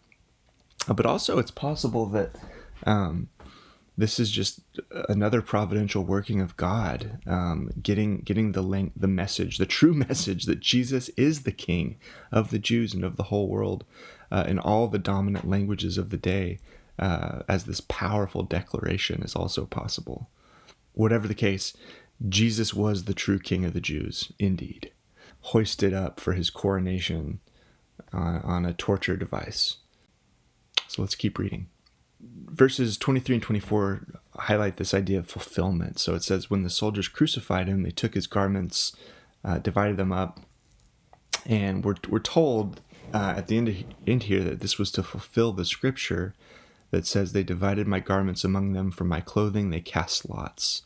but 0.88 1.06
also 1.06 1.38
it's 1.38 1.50
possible 1.50 2.06
that 2.06 2.30
um, 2.84 3.28
this 3.96 4.18
is 4.18 4.30
just 4.30 4.60
another 5.08 5.42
providential 5.42 6.02
working 6.04 6.40
of 6.40 6.56
God, 6.56 7.20
um, 7.26 7.70
getting 7.82 8.20
getting 8.20 8.52
the 8.52 8.62
link, 8.62 8.92
the 8.96 9.08
message, 9.08 9.58
the 9.58 9.66
true 9.66 9.92
message 10.08 10.46
that 10.46 10.60
Jesus 10.60 11.08
is 11.10 11.42
the 11.42 11.52
King 11.52 11.96
of 12.30 12.50
the 12.50 12.58
Jews 12.58 12.94
and 12.94 13.04
of 13.04 13.16
the 13.16 13.24
whole 13.24 13.48
world, 13.48 13.84
uh, 14.30 14.44
in 14.48 14.58
all 14.58 14.88
the 14.88 14.98
dominant 14.98 15.48
languages 15.48 15.98
of 15.98 16.10
the 16.10 16.16
day, 16.16 16.58
uh, 16.98 17.42
as 17.48 17.64
this 17.64 17.82
powerful 17.82 18.42
declaration 18.42 19.22
is 19.22 19.36
also 19.36 19.66
possible. 19.66 20.30
Whatever 20.94 21.28
the 21.28 21.34
case, 21.34 21.74
Jesus 22.28 22.72
was 22.72 23.04
the 23.04 23.14
true 23.14 23.38
King 23.38 23.64
of 23.64 23.74
the 23.74 23.80
Jews, 23.80 24.32
indeed, 24.38 24.90
hoisted 25.40 25.92
up 25.92 26.18
for 26.18 26.32
his 26.32 26.50
coronation 26.50 27.40
on, 28.12 28.40
on 28.42 28.64
a 28.64 28.72
torture 28.72 29.16
device. 29.16 29.76
So 30.88 31.02
let's 31.02 31.14
keep 31.14 31.38
reading. 31.38 31.68
Verses 32.52 32.96
23 32.96 33.36
and 33.36 33.42
24 33.42 34.06
highlight 34.36 34.76
this 34.76 34.94
idea 34.94 35.18
of 35.18 35.28
fulfillment. 35.28 35.98
So 35.98 36.14
it 36.14 36.22
says, 36.22 36.50
When 36.50 36.62
the 36.62 36.70
soldiers 36.70 37.08
crucified 37.08 37.68
him, 37.68 37.82
they 37.82 37.90
took 37.90 38.14
his 38.14 38.26
garments, 38.26 38.94
uh, 39.44 39.58
divided 39.58 39.96
them 39.96 40.12
up, 40.12 40.40
and 41.46 41.84
we're, 41.84 41.96
we're 42.08 42.18
told 42.18 42.80
uh, 43.12 43.34
at 43.36 43.48
the 43.48 43.56
end, 43.56 43.68
of, 43.68 43.76
end 44.06 44.24
here 44.24 44.44
that 44.44 44.60
this 44.60 44.78
was 44.78 44.90
to 44.92 45.02
fulfill 45.02 45.52
the 45.52 45.64
scripture 45.64 46.34
that 46.90 47.06
says, 47.06 47.32
They 47.32 47.42
divided 47.42 47.86
my 47.86 48.00
garments 48.00 48.44
among 48.44 48.72
them, 48.72 48.90
for 48.90 49.04
my 49.04 49.20
clothing 49.20 49.70
they 49.70 49.80
cast 49.80 50.28
lots. 50.28 50.82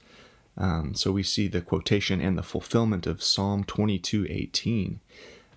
Um, 0.57 0.95
so 0.95 1.13
we 1.13 1.23
see 1.23 1.49
the 1.49 1.61
quotation 1.61 2.21
and 2.21 2.39
the 2.39 2.43
fulfillment 2.43 3.07
of 3.07 3.23
Psalm 3.23 3.65
22 3.65 4.27
18 4.31 5.01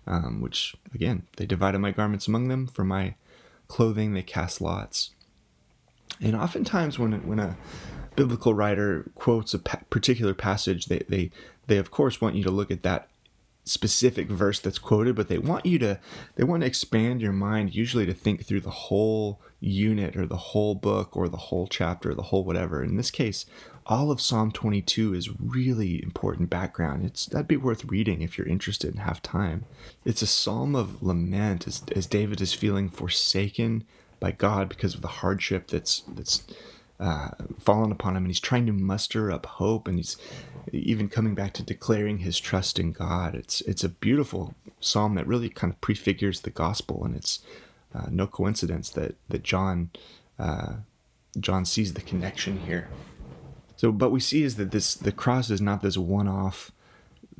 um, 0.09 0.41
which 0.41 0.75
again, 0.93 1.27
they 1.37 1.45
divided 1.45 1.79
my 1.79 1.91
garments 1.91 2.27
among 2.27 2.47
them. 2.47 2.67
For 2.67 2.83
my 2.83 3.15
clothing, 3.67 4.13
they 4.13 4.23
cast 4.23 4.59
lots. 4.59 5.11
And 6.21 6.35
oftentimes, 6.35 6.99
when 6.99 7.13
when 7.27 7.39
a 7.39 7.57
biblical 8.15 8.53
writer 8.53 9.09
quotes 9.15 9.53
a 9.53 9.59
particular 9.59 10.33
passage, 10.33 10.87
they, 10.87 10.99
they 11.07 11.31
they 11.67 11.77
of 11.77 11.91
course 11.91 12.19
want 12.19 12.35
you 12.35 12.43
to 12.43 12.51
look 12.51 12.71
at 12.71 12.83
that 12.83 13.09
specific 13.69 14.27
verse 14.27 14.59
that's 14.59 14.79
quoted, 14.79 15.15
but 15.15 15.27
they 15.27 15.37
want 15.37 15.65
you 15.65 15.77
to 15.79 15.99
they 16.35 16.43
want 16.43 16.61
to 16.61 16.67
expand 16.67 17.21
your 17.21 17.31
mind, 17.31 17.75
usually 17.75 18.05
to 18.05 18.13
think 18.13 18.45
through 18.45 18.61
the 18.61 18.69
whole 18.69 19.39
unit 19.59 20.15
or 20.15 20.25
the 20.25 20.37
whole 20.37 20.75
book 20.75 21.15
or 21.15 21.29
the 21.29 21.37
whole 21.37 21.67
chapter, 21.67 22.11
or 22.11 22.15
the 22.15 22.23
whole 22.23 22.43
whatever. 22.43 22.83
In 22.83 22.97
this 22.97 23.11
case, 23.11 23.45
all 23.85 24.11
of 24.11 24.21
Psalm 24.21 24.51
22 24.51 25.13
is 25.13 25.29
really 25.39 26.01
important 26.03 26.49
background. 26.49 27.05
It's 27.05 27.25
that'd 27.27 27.47
be 27.47 27.57
worth 27.57 27.85
reading 27.85 28.21
if 28.21 28.37
you're 28.37 28.47
interested 28.47 28.91
and 28.91 29.01
have 29.01 29.21
time. 29.21 29.65
It's 30.03 30.21
a 30.21 30.27
psalm 30.27 30.75
of 30.75 31.03
lament 31.03 31.67
as, 31.67 31.83
as 31.95 32.07
David 32.07 32.41
is 32.41 32.53
feeling 32.53 32.89
forsaken 32.89 33.83
by 34.19 34.31
God 34.31 34.69
because 34.69 34.95
of 34.95 35.01
the 35.01 35.07
hardship 35.07 35.67
that's 35.67 36.01
that's 36.07 36.43
uh, 36.99 37.29
fallen 37.59 37.91
upon 37.91 38.15
him, 38.15 38.23
and 38.23 38.29
he's 38.29 38.39
trying 38.39 38.65
to 38.65 38.73
muster 38.73 39.31
up 39.31 39.45
hope, 39.45 39.87
and 39.87 39.97
he's 39.97 40.17
even 40.73 41.07
coming 41.07 41.33
back 41.33 41.53
to 41.53 41.63
declaring 41.63 42.19
his 42.19 42.39
trust 42.39 42.77
in 42.77 42.91
God. 42.91 43.35
It's 43.35 43.61
it's 43.61 43.83
a 43.83 43.89
beautiful 43.89 44.53
psalm 44.79 45.15
that 45.15 45.27
really 45.27 45.49
kind 45.49 45.71
of 45.71 45.79
prefigures 45.81 46.41
the 46.41 46.49
gospel, 46.49 47.05
and 47.05 47.15
it's 47.15 47.39
uh, 47.95 48.07
no 48.09 48.27
coincidence 48.27 48.89
that 48.89 49.15
that 49.29 49.43
John 49.43 49.91
uh, 50.37 50.73
John 51.39 51.65
sees 51.65 51.93
the 51.93 52.01
connection 52.01 52.59
here. 52.61 52.89
So, 53.77 53.93
but 53.93 54.11
we 54.11 54.19
see 54.19 54.43
is 54.43 54.57
that 54.57 54.71
this 54.71 54.93
the 54.93 55.13
cross 55.13 55.49
is 55.49 55.61
not 55.61 55.81
this 55.81 55.97
one-off 55.97 56.71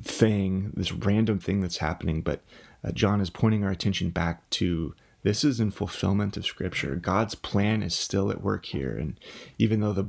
thing, 0.02 0.72
this 0.74 0.94
random 0.94 1.40
thing 1.40 1.60
that's 1.60 1.78
happening, 1.78 2.22
but 2.22 2.42
uh, 2.82 2.92
John 2.92 3.20
is 3.20 3.30
pointing 3.30 3.66
our 3.66 3.72
attention 3.72 4.10
back 4.10 4.50
to 4.52 4.96
this 5.24 5.44
is 5.44 5.60
in 5.60 5.72
fulfillment 5.72 6.38
of 6.38 6.46
Scripture. 6.46 6.96
God's 6.96 7.36
plan 7.36 7.84
is 7.84 7.96
still 7.96 8.32
at 8.32 8.42
work 8.42 8.66
here, 8.66 8.98
and 8.98 9.20
even 9.58 9.82
though 9.82 9.94
the 9.94 10.08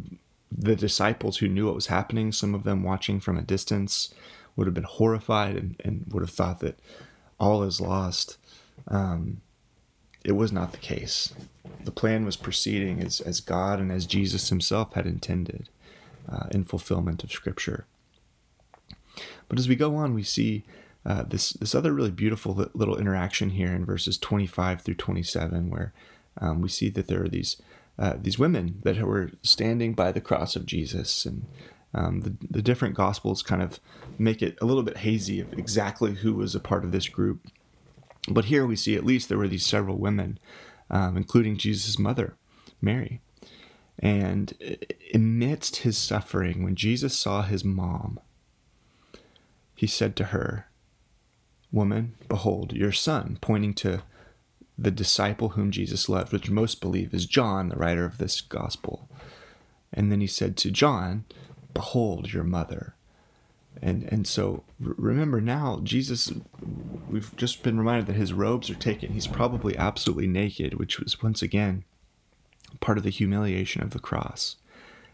the 0.52 0.74
disciples 0.74 1.38
who 1.38 1.48
knew 1.48 1.66
what 1.66 1.76
was 1.76 1.86
happening, 1.86 2.32
some 2.32 2.54
of 2.54 2.64
them 2.64 2.82
watching 2.82 3.20
from 3.20 3.38
a 3.38 3.42
distance, 3.42 4.12
would 4.56 4.66
have 4.66 4.74
been 4.74 4.82
horrified 4.84 5.56
and, 5.56 5.76
and 5.84 6.04
would 6.10 6.22
have 6.22 6.30
thought 6.30 6.60
that 6.60 6.78
all 7.38 7.62
is 7.62 7.80
lost. 7.80 8.36
Um, 8.88 9.40
it 10.24 10.32
was 10.32 10.52
not 10.52 10.72
the 10.72 10.78
case. 10.78 11.32
The 11.84 11.92
plan 11.92 12.24
was 12.24 12.36
proceeding 12.36 13.00
as, 13.00 13.20
as 13.20 13.40
God 13.40 13.78
and 13.78 13.90
as 13.90 14.06
Jesus 14.06 14.48
himself 14.48 14.94
had 14.94 15.06
intended 15.06 15.68
uh, 16.28 16.46
in 16.50 16.64
fulfillment 16.64 17.24
of 17.24 17.32
Scripture. 17.32 17.86
But 19.48 19.58
as 19.58 19.68
we 19.68 19.76
go 19.76 19.96
on, 19.96 20.14
we 20.14 20.22
see 20.22 20.64
uh, 21.06 21.22
this 21.22 21.52
this 21.54 21.74
other 21.74 21.92
really 21.92 22.10
beautiful 22.10 22.68
little 22.74 22.98
interaction 22.98 23.50
here 23.50 23.72
in 23.72 23.84
verses 23.84 24.18
25 24.18 24.82
through 24.82 24.94
27, 24.94 25.70
where 25.70 25.92
um, 26.40 26.60
we 26.60 26.68
see 26.68 26.90
that 26.90 27.08
there 27.08 27.22
are 27.22 27.28
these 27.28 27.60
uh, 27.98 28.14
these 28.20 28.38
women 28.38 28.80
that 28.84 28.98
were 28.98 29.30
standing 29.42 29.94
by 29.94 30.12
the 30.12 30.20
cross 30.20 30.56
of 30.56 30.66
Jesus, 30.66 31.24
and 31.24 31.46
um, 31.94 32.20
the 32.20 32.34
the 32.50 32.62
different 32.62 32.94
gospels 32.94 33.42
kind 33.42 33.62
of 33.62 33.80
make 34.18 34.42
it 34.42 34.58
a 34.60 34.66
little 34.66 34.82
bit 34.82 34.98
hazy 34.98 35.40
of 35.40 35.52
exactly 35.54 36.16
who 36.16 36.34
was 36.34 36.54
a 36.54 36.60
part 36.60 36.84
of 36.84 36.92
this 36.92 37.08
group. 37.08 37.46
But 38.28 38.46
here 38.46 38.66
we 38.66 38.76
see 38.76 38.94
at 38.94 39.06
least 39.06 39.28
there 39.28 39.38
were 39.38 39.48
these 39.48 39.64
several 39.64 39.96
women, 39.96 40.38
um, 40.90 41.16
including 41.16 41.56
Jesus' 41.56 41.98
mother, 41.98 42.36
Mary. 42.82 43.22
And 43.98 44.54
amidst 45.14 45.76
his 45.76 45.98
suffering, 45.98 46.62
when 46.62 46.74
Jesus 46.74 47.18
saw 47.18 47.42
his 47.42 47.64
mom, 47.64 48.18
he 49.74 49.86
said 49.86 50.16
to 50.16 50.24
her, 50.24 50.69
Woman, 51.72 52.14
behold 52.28 52.72
your 52.72 52.92
son, 52.92 53.38
pointing 53.40 53.74
to 53.74 54.02
the 54.76 54.90
disciple 54.90 55.50
whom 55.50 55.70
Jesus 55.70 56.08
loved, 56.08 56.32
which 56.32 56.50
most 56.50 56.80
believe 56.80 57.12
is 57.12 57.26
John, 57.26 57.68
the 57.68 57.76
writer 57.76 58.04
of 58.04 58.18
this 58.18 58.40
gospel. 58.40 59.08
And 59.92 60.10
then 60.10 60.20
he 60.20 60.26
said 60.26 60.56
to 60.58 60.70
John, 60.70 61.24
Behold 61.74 62.32
your 62.32 62.44
mother. 62.44 62.94
And 63.80 64.04
and 64.04 64.26
so 64.26 64.64
remember 64.80 65.40
now, 65.40 65.80
Jesus, 65.82 66.32
we've 67.08 67.34
just 67.36 67.62
been 67.62 67.78
reminded 67.78 68.06
that 68.06 68.18
his 68.18 68.32
robes 68.32 68.68
are 68.68 68.74
taken. 68.74 69.12
He's 69.12 69.28
probably 69.28 69.76
absolutely 69.76 70.26
naked, 70.26 70.74
which 70.74 70.98
was 70.98 71.22
once 71.22 71.40
again 71.40 71.84
part 72.80 72.98
of 72.98 73.04
the 73.04 73.10
humiliation 73.10 73.82
of 73.82 73.90
the 73.90 73.98
cross. 73.98 74.56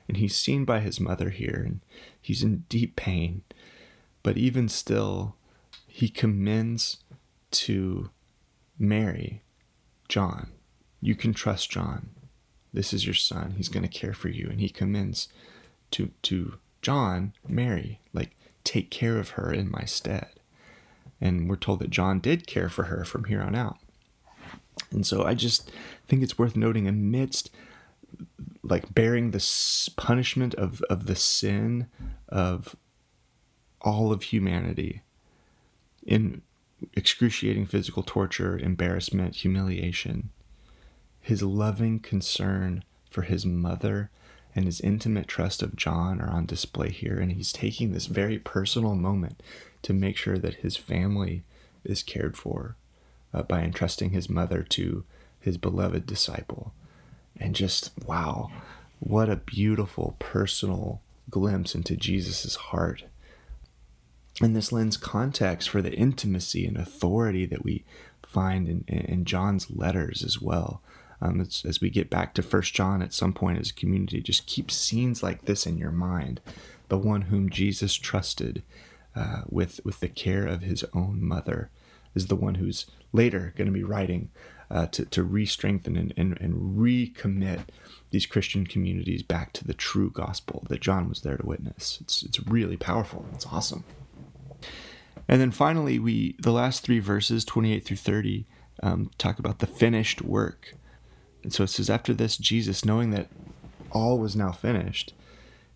And 0.09 0.19
he's 0.19 0.37
seen 0.37 0.65
by 0.65 0.81
his 0.81 1.01
mother 1.01 1.31
here, 1.31 1.63
and 1.67 1.81
he's 2.21 2.43
in 2.43 2.65
deep 2.69 2.97
pain. 2.97 3.43
But 4.23 4.37
even 4.37 4.69
still, 4.69 5.35
he 5.97 6.11
commends 6.11 6.99
to 7.51 8.11
Mary, 8.79 9.41
John. 10.11 10.51
You 11.01 11.15
can 11.15 11.33
trust 11.33 11.71
John. 11.71 12.11
This 12.71 12.93
is 12.93 13.07
your 13.07 13.15
son. 13.15 13.55
He's 13.57 13.71
going 13.71 13.83
to 13.83 13.89
care 13.89 14.13
for 14.13 14.29
you. 14.29 14.47
And 14.51 14.61
he 14.61 14.69
commends 14.69 15.29
to, 15.93 16.11
to 16.25 16.59
John, 16.83 17.33
Mary, 17.49 18.03
like, 18.13 18.37
take 18.63 18.91
care 18.91 19.17
of 19.17 19.31
her 19.31 19.51
in 19.51 19.71
my 19.71 19.87
stead. 19.87 20.33
And 21.19 21.49
we're 21.49 21.57
told 21.57 21.79
that 21.79 21.89
John 21.89 22.21
did 22.21 22.47
care 22.47 22.69
for 22.69 22.85
her 22.85 23.03
from 23.07 23.25
here 23.25 23.41
on 23.41 23.55
out. 23.55 23.79
And 24.91 25.07
so 25.07 25.25
I 25.25 25.33
just 25.33 25.73
think 26.07 26.23
it's 26.23 26.39
worth 26.39 26.57
noting 26.57 26.87
amidst 26.87 27.51
like 28.63 28.95
bearing 28.95 29.31
the 29.31 29.93
punishment 29.97 30.55
of, 30.57 30.83
of 30.91 31.07
the 31.07 31.17
sin 31.17 31.87
of 32.29 32.77
all 33.81 34.13
of 34.13 34.25
humanity 34.25 35.01
in 36.07 36.41
excruciating 36.95 37.67
physical 37.67 38.03
torture, 38.03 38.59
embarrassment, 38.59 39.37
humiliation. 39.37 40.31
His 41.21 41.43
loving 41.43 41.99
concern 41.99 42.85
for 43.11 43.23
his 43.23 43.45
mother 43.45 44.11
and 44.55 44.65
his 44.65 44.81
intimate 44.81 45.27
trust 45.29 45.63
of 45.63 45.77
John 45.77 46.21
are 46.21 46.31
on 46.31 46.47
display 46.47 46.91
here, 46.91 47.19
and 47.19 47.33
he's 47.33 47.53
taking 47.53 47.93
this 47.93 48.07
very 48.07 48.39
personal 48.39 48.95
moment 48.95 49.43
to 49.83 49.93
make 49.93 50.17
sure 50.17 50.39
that 50.39 50.55
his 50.55 50.77
family 50.77 51.43
is 51.85 52.03
cared 52.03 52.37
for 52.37 52.77
uh, 53.35 53.43
by 53.43 53.63
entrusting 53.63 54.11
his 54.11 54.31
mother 54.31 54.63
to 54.63 55.05
his 55.41 55.59
beloved 55.59 56.07
disciple. 56.07 56.73
And 57.39 57.55
just, 57.55 57.91
wow, 58.07 58.51
what 58.99 59.29
a 59.29 59.37
beautiful 59.37 60.17
personal 60.19 61.03
glimpse 61.29 61.75
into 61.75 61.97
Jesus' 61.97 62.57
heart 62.57 63.05
and 64.43 64.55
this 64.55 64.73
lends 64.73 64.97
context 64.97 65.69
for 65.69 65.81
the 65.81 65.93
intimacy 65.93 66.67
and 66.67 66.77
authority 66.77 67.47
that 67.47 67.65
we 67.65 67.85
find 68.27 68.69
in, 68.69 68.85
in 68.87 69.25
John's 69.25 69.71
letters 69.71 70.23
as 70.23 70.41
well. 70.41 70.83
Um, 71.21 71.41
as 71.41 71.81
we 71.81 71.89
get 71.89 72.11
back 72.11 72.35
to 72.35 72.43
First 72.43 72.75
John 72.75 73.01
at 73.01 73.15
some 73.15 73.33
point 73.33 73.59
as 73.59 73.71
a 73.71 73.75
community, 73.75 74.21
just 74.21 74.47
keep 74.47 74.71
scenes 74.71 75.23
like 75.23 75.47
this 75.47 75.67
in 75.67 75.79
your 75.79 75.91
mind. 75.91 76.41
The 76.89 76.99
one 76.99 77.23
whom 77.23 77.49
Jesus 77.49 77.95
trusted 77.95 78.63
uh, 79.15 79.43
with 79.49 79.81
with 79.85 80.01
the 80.01 80.09
care 80.09 80.47
of 80.47 80.61
his 80.61 80.85
own 80.93 81.25
mother 81.25 81.71
is 82.15 82.27
the 82.27 82.37
one 82.37 82.57
who's 82.57 82.87
later 83.13 83.55
going 83.57 83.67
to 83.67 83.73
be 83.73 83.83
writing 83.83 84.31
uh, 84.71 84.87
to, 84.87 85.07
to 85.07 85.23
re-strengthen 85.23 85.97
and, 85.97 86.13
and, 86.17 86.37
and 86.41 86.77
recommit 86.77 87.61
these 88.11 88.27
Christian 88.27 88.67
communities 88.67 89.23
back 89.23 89.53
to 89.55 89.65
the 89.65 89.75
true 89.75 90.11
gospel 90.11 90.67
that 90.69 90.81
John 90.81 91.09
was 91.09 91.23
there 91.23 91.37
to 91.37 91.47
witness. 91.47 91.99
It's, 92.01 92.23
it's 92.23 92.41
really 92.47 92.77
powerful. 92.77 93.25
It's 93.33 93.47
awesome. 93.47 93.85
And 95.29 95.41
then 95.41 95.51
finally, 95.51 95.99
we 95.99 96.37
the 96.39 96.53
last 96.53 96.83
three 96.83 97.01
verses, 97.01 97.45
28 97.45 97.85
through 97.85 97.97
30, 97.97 98.47
um, 98.83 99.11
talk 99.19 99.39
about 99.39 99.59
the 99.59 99.67
finished 99.67 100.23
work. 100.23 100.75
And 101.43 101.53
so 101.53 101.65
it 101.65 101.69
says, 101.69 101.91
After 101.91 102.15
this, 102.15 102.37
Jesus, 102.37 102.85
knowing 102.85 103.11
that 103.11 103.29
all 103.91 104.19
was 104.19 104.37
now 104.37 104.53
finished, 104.53 105.15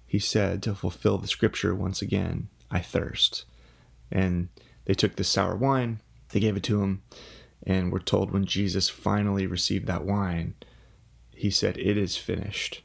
he 0.07 0.19
said 0.19 0.63
to 0.65 0.75
fulfill 0.75 1.19
the 1.19 1.29
scripture 1.29 1.75
once 1.75 2.03
again, 2.03 2.49
I 2.71 2.81
thirst. 2.81 3.45
And 4.11 4.49
they 4.85 4.95
took 4.95 5.17
the 5.17 5.25
sour 5.25 5.55
wine, 5.55 6.01
they 6.31 6.41
gave 6.41 6.57
it 6.57 6.65
to 6.65 6.83
him, 6.83 7.03
and 7.63 7.93
we're 7.93 8.01
told 8.01 8.31
when 8.31 8.47
Jesus 8.47 8.89
finally 8.89 9.47
received 9.47 9.87
that 9.87 10.05
wine, 10.05 10.55
he 11.35 11.51
said, 11.51 11.79
It 11.79 11.97
is 11.97 12.17
finished. 12.17 12.83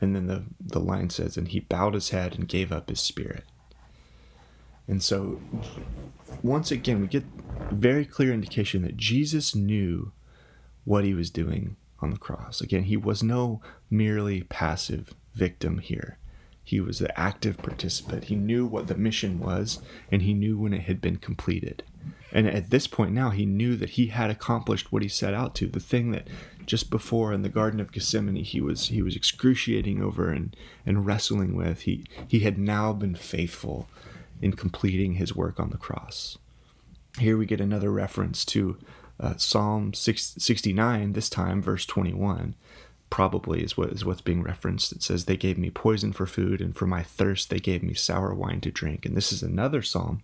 And 0.00 0.16
then 0.16 0.26
the, 0.26 0.44
the 0.60 0.80
line 0.80 1.10
says, 1.10 1.36
And 1.36 1.48
he 1.48 1.60
bowed 1.60 1.94
his 1.94 2.10
head 2.10 2.34
and 2.34 2.48
gave 2.48 2.72
up 2.72 2.88
his 2.88 3.00
spirit. 3.00 3.44
And 4.90 5.00
so, 5.00 5.40
once 6.42 6.72
again, 6.72 7.00
we 7.00 7.06
get 7.06 7.22
very 7.70 8.04
clear 8.04 8.32
indication 8.32 8.82
that 8.82 8.96
Jesus 8.96 9.54
knew 9.54 10.10
what 10.84 11.04
he 11.04 11.14
was 11.14 11.30
doing 11.30 11.76
on 12.00 12.10
the 12.10 12.18
cross. 12.18 12.60
Again, 12.60 12.82
he 12.82 12.96
was 12.96 13.22
no 13.22 13.62
merely 13.88 14.42
passive 14.42 15.14
victim 15.32 15.78
here. 15.78 16.18
He 16.64 16.80
was 16.80 16.98
the 16.98 17.18
active 17.18 17.58
participant. 17.58 18.24
He 18.24 18.34
knew 18.34 18.66
what 18.66 18.88
the 18.88 18.96
mission 18.96 19.38
was, 19.38 19.80
and 20.10 20.22
he 20.22 20.34
knew 20.34 20.58
when 20.58 20.72
it 20.72 20.82
had 20.82 21.00
been 21.00 21.18
completed. 21.18 21.84
And 22.32 22.48
at 22.48 22.70
this 22.70 22.88
point 22.88 23.12
now, 23.12 23.30
he 23.30 23.46
knew 23.46 23.76
that 23.76 23.90
he 23.90 24.08
had 24.08 24.28
accomplished 24.28 24.90
what 24.90 25.02
he 25.02 25.08
set 25.08 25.34
out 25.34 25.54
to. 25.56 25.68
The 25.68 25.78
thing 25.78 26.10
that 26.10 26.26
just 26.66 26.90
before 26.90 27.32
in 27.32 27.42
the 27.42 27.48
Garden 27.48 27.78
of 27.78 27.92
Gethsemane 27.92 28.42
he 28.44 28.60
was 28.60 28.88
he 28.88 29.02
was 29.02 29.14
excruciating 29.14 30.02
over 30.02 30.30
and, 30.30 30.56
and 30.84 31.06
wrestling 31.06 31.54
with. 31.54 31.82
He 31.82 32.04
he 32.26 32.40
had 32.40 32.58
now 32.58 32.92
been 32.92 33.14
faithful 33.14 33.88
in 34.40 34.52
completing 34.52 35.14
his 35.14 35.34
work 35.34 35.60
on 35.60 35.70
the 35.70 35.76
cross. 35.76 36.38
Here 37.18 37.36
we 37.36 37.46
get 37.46 37.60
another 37.60 37.90
reference 37.90 38.44
to 38.46 38.78
uh, 39.18 39.36
Psalm 39.36 39.92
6, 39.92 40.36
69, 40.38 41.12
this 41.12 41.28
time 41.28 41.60
verse 41.60 41.84
21, 41.84 42.54
probably 43.10 43.62
is 43.62 43.76
what 43.76 43.90
is 43.90 44.04
what's 44.04 44.22
being 44.22 44.42
referenced. 44.42 44.92
It 44.92 45.02
says, 45.02 45.24
They 45.24 45.36
gave 45.36 45.58
me 45.58 45.68
poison 45.70 46.12
for 46.12 46.26
food, 46.26 46.60
and 46.60 46.74
for 46.74 46.86
my 46.86 47.02
thirst 47.02 47.50
they 47.50 47.58
gave 47.58 47.82
me 47.82 47.92
sour 47.92 48.32
wine 48.32 48.60
to 48.62 48.70
drink. 48.70 49.04
And 49.04 49.16
this 49.16 49.32
is 49.32 49.42
another 49.42 49.82
psalm 49.82 50.22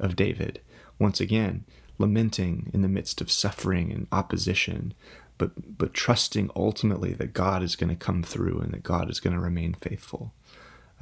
of 0.00 0.16
David, 0.16 0.60
once 0.98 1.20
again, 1.20 1.64
lamenting 1.98 2.70
in 2.72 2.82
the 2.82 2.88
midst 2.88 3.20
of 3.20 3.30
suffering 3.30 3.92
and 3.92 4.08
opposition, 4.10 4.94
but 5.38 5.78
but 5.78 5.94
trusting 5.94 6.50
ultimately 6.56 7.12
that 7.12 7.34
God 7.34 7.62
is 7.62 7.76
going 7.76 7.90
to 7.90 7.96
come 7.96 8.22
through 8.22 8.60
and 8.60 8.72
that 8.72 8.82
God 8.82 9.10
is 9.10 9.20
going 9.20 9.34
to 9.34 9.42
remain 9.42 9.74
faithful 9.74 10.32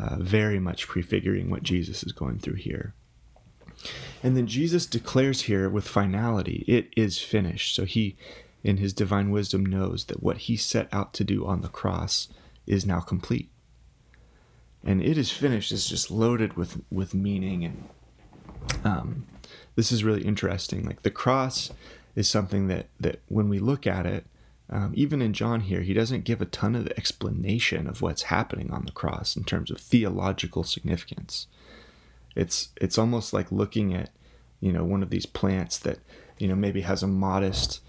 uh, 0.00 0.16
very 0.18 0.58
much 0.58 0.88
prefiguring 0.88 1.50
what 1.50 1.62
Jesus 1.62 2.02
is 2.02 2.12
going 2.12 2.38
through 2.38 2.54
here. 2.54 2.94
And 4.22 4.36
then 4.36 4.46
Jesus 4.46 4.86
declares 4.86 5.42
here 5.42 5.68
with 5.68 5.88
finality, 5.88 6.64
it 6.68 6.88
is 6.96 7.18
finished. 7.18 7.74
So 7.74 7.84
he 7.84 8.16
in 8.62 8.76
his 8.76 8.92
divine 8.92 9.30
wisdom, 9.30 9.64
knows 9.64 10.04
that 10.06 10.22
what 10.22 10.38
he 10.38 10.56
set 10.56 10.88
out 10.92 11.12
to 11.14 11.24
do 11.24 11.46
on 11.46 11.62
the 11.62 11.68
cross 11.68 12.28
is 12.66 12.86
now 12.86 13.00
complete. 13.00 13.50
And 14.84 15.02
it 15.02 15.18
is 15.18 15.30
finished 15.30 15.72
is 15.72 15.88
just 15.88 16.10
loaded 16.10 16.56
with, 16.56 16.80
with 16.90 17.14
meaning. 17.14 17.64
And 17.64 17.88
um, 18.84 19.26
this 19.76 19.92
is 19.92 20.04
really 20.04 20.22
interesting. 20.22 20.84
Like 20.84 21.02
the 21.02 21.10
cross 21.10 21.70
is 22.14 22.28
something 22.28 22.68
that, 22.68 22.86
that 22.98 23.20
when 23.28 23.48
we 23.48 23.58
look 23.58 23.86
at 23.86 24.06
it, 24.06 24.26
um, 24.70 24.92
even 24.94 25.20
in 25.20 25.32
John 25.32 25.60
here, 25.60 25.80
he 25.80 25.92
doesn't 25.92 26.24
give 26.24 26.40
a 26.40 26.46
ton 26.46 26.76
of 26.76 26.86
explanation 26.88 27.88
of 27.88 28.02
what's 28.02 28.24
happening 28.24 28.70
on 28.70 28.84
the 28.86 28.92
cross 28.92 29.36
in 29.36 29.42
terms 29.42 29.70
of 29.70 29.80
theological 29.80 30.62
significance. 30.62 31.48
It's 32.36 32.68
it's 32.76 32.96
almost 32.96 33.32
like 33.32 33.50
looking 33.50 33.92
at 33.92 34.10
you 34.60 34.72
know 34.72 34.84
one 34.84 35.02
of 35.02 35.10
these 35.10 35.26
plants 35.26 35.76
that 35.78 35.98
you 36.38 36.46
know 36.46 36.54
maybe 36.54 36.82
has 36.82 37.02
a 37.02 37.08
modest 37.08 37.80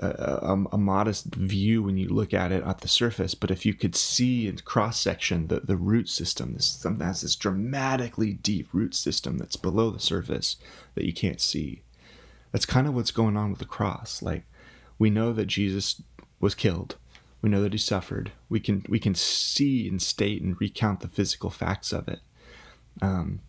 uh, 0.00 0.38
a, 0.42 0.52
a, 0.72 0.78
modest 0.78 1.26
view 1.34 1.82
when 1.82 1.98
you 1.98 2.08
look 2.08 2.32
at 2.32 2.50
it 2.50 2.64
at 2.64 2.80
the 2.80 2.88
surface, 2.88 3.34
but 3.34 3.50
if 3.50 3.66
you 3.66 3.74
could 3.74 3.94
see 3.94 4.48
in 4.48 4.56
cross 4.56 4.98
section 4.98 5.48
the, 5.48 5.60
the 5.60 5.76
root 5.76 6.08
system, 6.08 6.54
this 6.54 6.64
something 6.64 7.06
has 7.06 7.20
this 7.20 7.36
dramatically 7.36 8.32
deep 8.32 8.66
root 8.72 8.94
system 8.94 9.36
that's 9.36 9.56
below 9.56 9.90
the 9.90 10.00
surface 10.00 10.56
that 10.94 11.04
you 11.04 11.12
can't 11.12 11.42
see. 11.42 11.82
That's 12.52 12.64
kind 12.64 12.86
of 12.86 12.94
what's 12.94 13.10
going 13.10 13.36
on 13.36 13.50
with 13.50 13.58
the 13.58 13.66
cross. 13.66 14.22
Like 14.22 14.44
we 14.98 15.10
know 15.10 15.34
that 15.34 15.46
Jesus 15.46 16.00
was 16.42 16.54
killed. 16.54 16.96
We 17.40 17.48
know 17.48 17.62
that 17.62 17.72
he 17.72 17.78
suffered. 17.78 18.32
We 18.50 18.60
can 18.60 18.84
we 18.88 18.98
can 18.98 19.14
see 19.14 19.88
and 19.88 20.02
state 20.02 20.42
and 20.42 20.60
recount 20.60 21.00
the 21.00 21.08
physical 21.08 21.48
facts 21.48 21.92
of 21.92 22.08
it. 22.08 22.20
Um, 23.00 23.40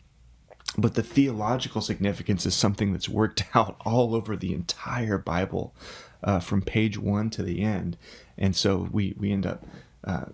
but 0.77 0.95
the 0.95 1.03
theological 1.03 1.81
significance 1.81 2.45
is 2.45 2.55
something 2.55 2.93
that's 2.93 3.09
worked 3.09 3.43
out 3.55 3.75
all 3.85 4.15
over 4.15 4.38
the 4.38 4.53
entire 4.53 5.17
Bible, 5.17 5.75
uh, 6.23 6.39
from 6.39 6.62
page 6.62 6.97
one 6.97 7.29
to 7.31 7.43
the 7.43 7.62
end. 7.62 7.97
And 8.38 8.55
so 8.55 8.88
we 8.91 9.15
we 9.17 9.31
end 9.31 9.45
up 9.45 9.65
uh, 10.05 10.25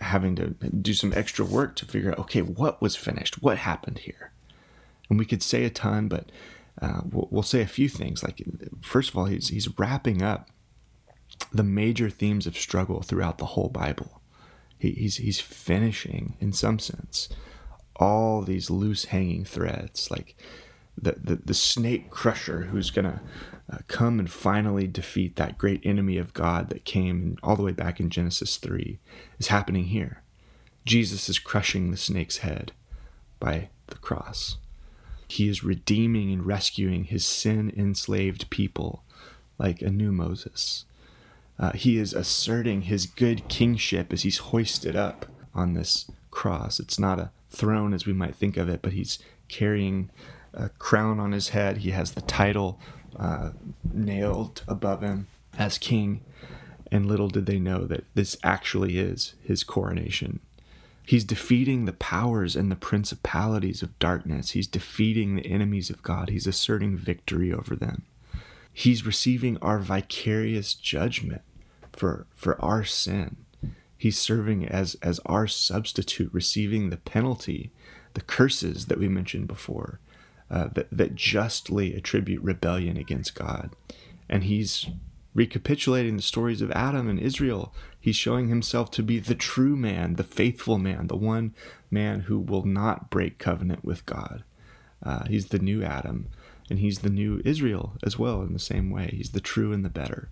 having 0.00 0.36
to 0.36 0.48
do 0.48 0.94
some 0.94 1.12
extra 1.14 1.44
work 1.44 1.76
to 1.76 1.86
figure 1.86 2.10
out 2.10 2.18
okay 2.18 2.42
what 2.42 2.82
was 2.82 2.96
finished, 2.96 3.42
what 3.42 3.58
happened 3.58 3.98
here, 3.98 4.32
and 5.08 5.18
we 5.18 5.24
could 5.24 5.42
say 5.42 5.64
a 5.64 5.70
ton, 5.70 6.08
but 6.08 6.30
uh, 6.82 7.00
we'll, 7.10 7.28
we'll 7.30 7.42
say 7.42 7.62
a 7.62 7.66
few 7.66 7.88
things. 7.88 8.22
Like 8.22 8.42
first 8.82 9.10
of 9.10 9.16
all, 9.16 9.24
he's 9.24 9.48
he's 9.48 9.78
wrapping 9.78 10.22
up 10.22 10.50
the 11.52 11.62
major 11.62 12.10
themes 12.10 12.46
of 12.46 12.56
struggle 12.56 13.02
throughout 13.02 13.38
the 13.38 13.46
whole 13.46 13.68
Bible. 13.68 14.20
He, 14.78 14.90
he's 14.92 15.16
he's 15.16 15.40
finishing 15.40 16.36
in 16.40 16.52
some 16.52 16.78
sense 16.78 17.28
all 17.96 18.42
these 18.42 18.68
loose 18.68 19.06
hanging 19.06 19.44
threads, 19.44 20.10
like 20.10 20.36
the 20.96 21.12
the, 21.12 21.36
the 21.36 21.54
snake 21.54 22.10
crusher 22.10 22.62
who's 22.62 22.90
gonna 22.90 23.22
uh, 23.72 23.78
come 23.88 24.18
and 24.18 24.30
finally 24.30 24.86
defeat 24.86 25.36
that 25.36 25.58
great 25.58 25.84
enemy 25.84 26.18
of 26.18 26.34
God 26.34 26.68
that 26.68 26.84
came 26.84 27.38
all 27.42 27.56
the 27.56 27.62
way 27.62 27.72
back 27.72 28.00
in 28.00 28.10
Genesis 28.10 28.56
three, 28.58 28.98
is 29.38 29.48
happening 29.48 29.86
here. 29.86 30.22
Jesus 30.84 31.28
is 31.28 31.38
crushing 31.38 31.90
the 31.90 31.96
snake's 31.96 32.38
head 32.38 32.72
by 33.40 33.70
the 33.88 33.96
cross. 33.96 34.58
He 35.26 35.48
is 35.48 35.64
redeeming 35.64 36.32
and 36.32 36.46
rescuing 36.46 37.04
his 37.04 37.24
sin 37.24 37.72
enslaved 37.76 38.50
people 38.50 39.02
like 39.58 39.82
a 39.82 39.90
new 39.90 40.12
Moses. 40.12 40.84
Uh, 41.58 41.72
he 41.72 41.98
is 41.98 42.12
asserting 42.12 42.82
his 42.82 43.06
good 43.06 43.48
kingship 43.48 44.12
as 44.12 44.22
he's 44.22 44.38
hoisted 44.38 44.94
up 44.94 45.26
on 45.54 45.74
this 45.74 46.10
cross. 46.30 46.78
It's 46.78 46.98
not 46.98 47.18
a 47.18 47.30
throne 47.50 47.94
as 47.94 48.06
we 48.06 48.12
might 48.12 48.36
think 48.36 48.56
of 48.56 48.68
it, 48.68 48.82
but 48.82 48.92
he's 48.92 49.18
carrying 49.48 50.10
a 50.52 50.68
crown 50.68 51.18
on 51.18 51.32
his 51.32 51.50
head. 51.50 51.78
He 51.78 51.90
has 51.90 52.12
the 52.12 52.20
title 52.20 52.78
uh, 53.18 53.50
nailed 53.90 54.62
above 54.68 55.02
him 55.02 55.28
as 55.58 55.78
king. 55.78 56.22
And 56.92 57.06
little 57.06 57.28
did 57.28 57.46
they 57.46 57.58
know 57.58 57.84
that 57.86 58.04
this 58.14 58.36
actually 58.44 58.98
is 58.98 59.34
his 59.42 59.64
coronation. 59.64 60.40
He's 61.04 61.24
defeating 61.24 61.84
the 61.84 61.92
powers 61.92 62.56
and 62.56 62.70
the 62.70 62.76
principalities 62.76 63.82
of 63.82 63.98
darkness. 63.98 64.50
He's 64.50 64.66
defeating 64.66 65.36
the 65.36 65.46
enemies 65.46 65.88
of 65.88 66.02
God. 66.02 66.30
He's 66.30 66.46
asserting 66.46 66.96
victory 66.96 67.52
over 67.52 67.76
them. 67.76 68.02
He's 68.72 69.06
receiving 69.06 69.56
our 69.58 69.78
vicarious 69.78 70.74
judgment 70.74 71.42
for, 71.96 72.26
for 72.34 72.62
our 72.62 72.84
sin. 72.84 73.36
He's 73.96 74.18
serving 74.18 74.66
as, 74.66 74.96
as 75.02 75.20
our 75.26 75.46
substitute, 75.46 76.32
receiving 76.32 76.90
the 76.90 76.96
penalty, 76.98 77.70
the 78.14 78.20
curses 78.20 78.86
that 78.86 78.98
we 78.98 79.08
mentioned 79.08 79.48
before, 79.48 80.00
uh, 80.50 80.68
that, 80.74 80.88
that 80.90 81.14
justly 81.14 81.94
attribute 81.94 82.42
rebellion 82.42 82.96
against 82.96 83.34
God. 83.34 83.74
And 84.28 84.44
he's 84.44 84.86
recapitulating 85.34 86.16
the 86.16 86.22
stories 86.22 86.62
of 86.62 86.70
Adam 86.72 87.08
and 87.08 87.18
Israel. 87.18 87.74
He's 88.00 88.16
showing 88.16 88.48
himself 88.48 88.90
to 88.92 89.02
be 89.02 89.18
the 89.18 89.34
true 89.34 89.76
man, 89.76 90.14
the 90.14 90.24
faithful 90.24 90.78
man, 90.78 91.08
the 91.08 91.16
one 91.16 91.54
man 91.90 92.20
who 92.20 92.38
will 92.38 92.64
not 92.64 93.10
break 93.10 93.38
covenant 93.38 93.84
with 93.84 94.06
God. 94.06 94.44
Uh, 95.02 95.24
he's 95.26 95.46
the 95.46 95.58
new 95.58 95.82
Adam 95.82 96.28
and 96.68 96.78
he's 96.78 97.00
the 97.00 97.10
new 97.10 97.40
Israel 97.44 97.92
as 98.02 98.18
well 98.18 98.42
in 98.42 98.52
the 98.52 98.58
same 98.58 98.90
way. 98.90 99.14
He's 99.16 99.30
the 99.30 99.40
true 99.40 99.72
and 99.72 99.84
the 99.84 99.90
better. 99.90 100.28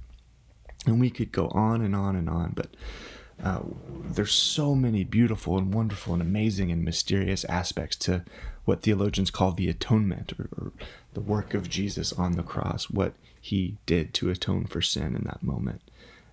And 0.86 1.00
we 1.00 1.10
could 1.10 1.32
go 1.32 1.48
on 1.48 1.80
and 1.80 1.96
on 1.96 2.14
and 2.14 2.28
on, 2.28 2.52
but 2.54 2.68
uh, 3.42 3.60
there's 4.04 4.32
so 4.32 4.74
many 4.74 5.02
beautiful 5.02 5.58
and 5.58 5.74
wonderful 5.74 6.12
and 6.12 6.22
amazing 6.22 6.70
and 6.70 6.84
mysterious 6.84 7.44
aspects 7.46 7.96
to 7.96 8.24
what 8.64 8.82
theologians 8.82 9.30
call 9.30 9.52
the 9.52 9.68
atonement 9.68 10.32
or, 10.38 10.48
or 10.56 10.72
the 11.14 11.20
work 11.20 11.54
of 11.54 11.68
Jesus 11.68 12.12
on 12.12 12.32
the 12.32 12.42
cross, 12.42 12.88
what 12.90 13.14
he 13.40 13.76
did 13.86 14.14
to 14.14 14.30
atone 14.30 14.66
for 14.66 14.80
sin 14.80 15.16
in 15.16 15.24
that 15.24 15.42
moment. 15.42 15.82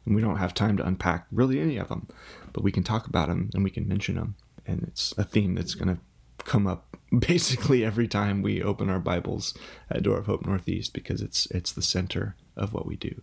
And 0.06 0.16
we 0.16 0.22
don't 0.22 0.38
have 0.38 0.54
time 0.54 0.78
to 0.78 0.88
unpack 0.88 1.28
really 1.32 1.60
any 1.60 1.78
of 1.78 1.90
them, 1.90 2.08
but 2.54 2.64
we 2.64 2.72
can 2.72 2.84
talk 2.84 3.08
about 3.08 3.28
them 3.28 3.50
and 3.54 3.64
we 3.64 3.70
can 3.70 3.88
mention 3.88 4.16
them. 4.16 4.36
And 4.66 4.84
it's 4.84 5.14
a 5.18 5.24
theme 5.24 5.56
that's 5.56 5.76
going 5.76 5.96
to 5.96 6.02
come 6.44 6.68
up 6.68 6.98
basically 7.20 7.84
every 7.84 8.08
time 8.08 8.42
we 8.42 8.64
open 8.64 8.90
our 8.90 9.00
Bibles 9.00 9.54
at 9.90 10.04
Door 10.04 10.20
of 10.20 10.26
Hope 10.28 10.46
Northeast 10.46 10.94
because 10.94 11.22
it's 11.22 11.46
it's 11.48 11.72
the 11.72 11.82
center 11.82 12.36
of 12.56 12.74
what 12.74 12.86
we 12.86 12.96
do. 12.96 13.16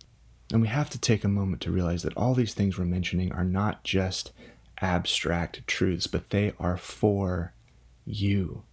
And 0.51 0.61
we 0.61 0.67
have 0.67 0.89
to 0.91 0.99
take 0.99 1.23
a 1.23 1.29
moment 1.29 1.61
to 1.63 1.71
realize 1.71 2.03
that 2.03 2.17
all 2.17 2.33
these 2.33 2.53
things 2.53 2.77
we're 2.77 2.85
mentioning 2.85 3.31
are 3.31 3.43
not 3.43 3.83
just 3.83 4.31
abstract 4.81 5.65
truths, 5.67 6.07
but 6.07 6.29
they 6.29 6.53
are 6.59 6.77
for 6.77 7.53
you. 8.05 8.63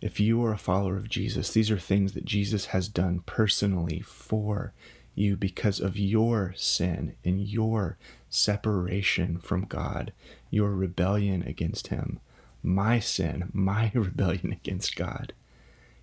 If 0.00 0.18
you 0.18 0.42
are 0.44 0.52
a 0.52 0.58
follower 0.58 0.96
of 0.96 1.08
Jesus, 1.08 1.52
these 1.52 1.70
are 1.70 1.78
things 1.78 2.14
that 2.14 2.24
Jesus 2.24 2.66
has 2.66 2.88
done 2.88 3.22
personally 3.26 4.00
for 4.00 4.72
you 5.14 5.36
because 5.36 5.78
of 5.78 5.98
your 5.98 6.54
sin 6.56 7.14
and 7.24 7.40
your 7.40 7.98
separation 8.30 9.38
from 9.38 9.66
God, 9.66 10.12
your 10.50 10.70
rebellion 10.70 11.42
against 11.42 11.88
Him 11.88 12.18
my 12.62 12.98
sin, 12.98 13.50
my 13.52 13.90
rebellion 13.94 14.52
against 14.52 14.96
God. 14.96 15.32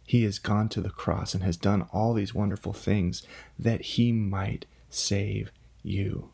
He 0.10 0.24
has 0.24 0.39
gone 0.39 0.69
to 0.69 0.82
the 0.82 0.89
cross 0.89 1.36
and 1.36 1.43
has 1.43 1.56
done 1.56 1.84
all 1.93 2.15
these 2.15 2.34
wonderful 2.34 2.74
things 2.74 3.22
that 3.60 3.82
he 3.82 4.12
might 4.12 4.65
save 4.89 5.52
you. 5.84 6.32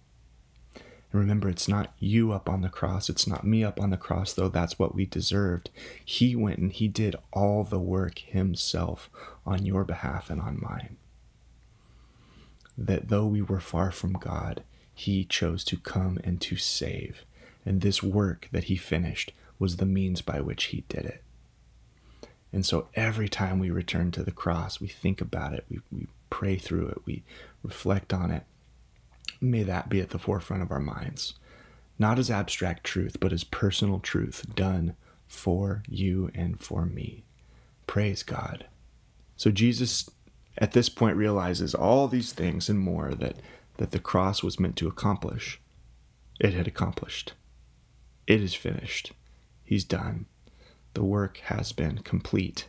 And 0.76 1.20
remember, 1.20 1.50
it's 1.50 1.68
not 1.68 1.94
you 2.00 2.32
up 2.32 2.48
on 2.48 2.62
the 2.62 2.70
cross. 2.70 3.10
It's 3.10 3.28
not 3.28 3.46
me 3.46 3.66
up 3.66 3.78
on 3.82 3.90
the 3.90 3.98
cross, 3.98 4.32
though 4.32 4.48
that's 4.48 4.80
what 4.80 4.96
we 4.96 5.06
deserved. 5.06 5.72
He 6.06 6.38
went 6.38 6.60
and 6.60 6.72
he 6.72 6.88
did 6.88 7.18
all 7.34 7.66
the 7.66 7.82
work 7.82 8.20
himself 8.20 9.10
on 9.46 9.66
your 9.66 9.84
behalf 9.84 10.30
and 10.30 10.40
on 10.40 10.58
mine. 10.62 10.96
That 12.78 13.10
though 13.10 13.28
we 13.28 13.42
were 13.42 13.60
far 13.60 13.92
from 13.92 14.14
God, 14.14 14.64
he 14.94 15.26
chose 15.26 15.66
to 15.66 15.76
come 15.76 16.18
and 16.24 16.40
to 16.40 16.56
save. 16.56 17.26
And 17.66 17.82
this 17.82 18.02
work 18.02 18.48
that 18.54 18.66
he 18.66 18.78
finished 18.78 19.34
was 19.60 19.76
the 19.76 19.86
means 19.86 20.22
by 20.22 20.40
which 20.40 20.66
he 20.68 20.86
did 20.88 21.04
it. 21.04 21.25
And 22.56 22.66
so 22.66 22.88
every 22.96 23.28
time 23.28 23.60
we 23.60 23.70
return 23.70 24.12
to 24.12 24.24
the 24.24 24.32
cross, 24.32 24.80
we 24.80 24.88
think 24.88 25.20
about 25.20 25.52
it, 25.52 25.66
we, 25.70 25.82
we 25.92 26.08
pray 26.30 26.56
through 26.56 26.88
it, 26.88 27.02
we 27.04 27.22
reflect 27.62 28.14
on 28.14 28.32
it. 28.32 28.44
May 29.42 29.64
that 29.64 29.90
be 29.90 30.00
at 30.00 30.12
the 30.12 30.18
forefront 30.18 30.64
of 30.64 30.72
our 30.72 30.80
minds, 30.80 31.34
not 32.00 32.18
as 32.18 32.32
abstract 32.32 32.86
truth, 32.86 33.18
but 33.20 33.34
as 33.34 33.44
personal 33.44 34.00
truth 34.00 34.56
done 34.56 34.96
for 35.28 35.84
you 35.90 36.32
and 36.34 36.58
for 36.58 36.86
me. 36.86 37.26
Praise 37.88 38.24
God. 38.24 38.68
So 39.36 39.52
Jesus 39.52 40.10
at 40.58 40.72
this 40.72 40.88
point 40.88 41.18
realizes 41.18 41.76
all 41.76 42.08
these 42.08 42.32
things 42.32 42.70
and 42.70 42.80
more 42.80 43.14
that, 43.16 43.36
that 43.76 43.92
the 43.92 44.00
cross 44.00 44.42
was 44.42 44.62
meant 44.62 44.78
to 44.78 44.88
accomplish. 44.88 45.60
It 46.40 46.54
had 46.54 46.68
accomplished. 46.68 47.34
It 48.28 48.40
is 48.40 48.56
finished. 48.56 49.12
He's 49.66 49.84
done. 49.84 50.28
The 50.96 51.04
work 51.04 51.38
has 51.46 51.72
been 51.72 52.00
complete. 52.00 52.68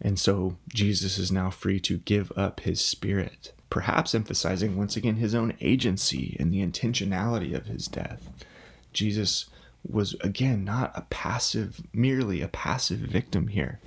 And 0.00 0.18
so 0.18 0.56
Jesus 0.68 1.18
is 1.18 1.30
now 1.30 1.50
free 1.50 1.78
to 1.80 1.98
give 1.98 2.32
up 2.34 2.60
his 2.60 2.82
spirit, 2.82 3.52
perhaps 3.68 4.14
emphasizing 4.14 4.76
once 4.76 4.96
again 4.96 5.16
his 5.16 5.34
own 5.34 5.54
agency 5.60 6.36
and 6.40 6.52
the 6.52 6.66
intentionality 6.66 7.54
of 7.54 7.66
his 7.66 7.86
death. 7.86 8.28
Jesus 8.94 9.46
was 9.86 10.14
again 10.20 10.64
not 10.64 10.92
a 10.94 11.02
passive, 11.10 11.82
merely 11.92 12.40
a 12.40 12.48
passive 12.48 12.98
victim 12.98 13.48
here, 13.48 13.80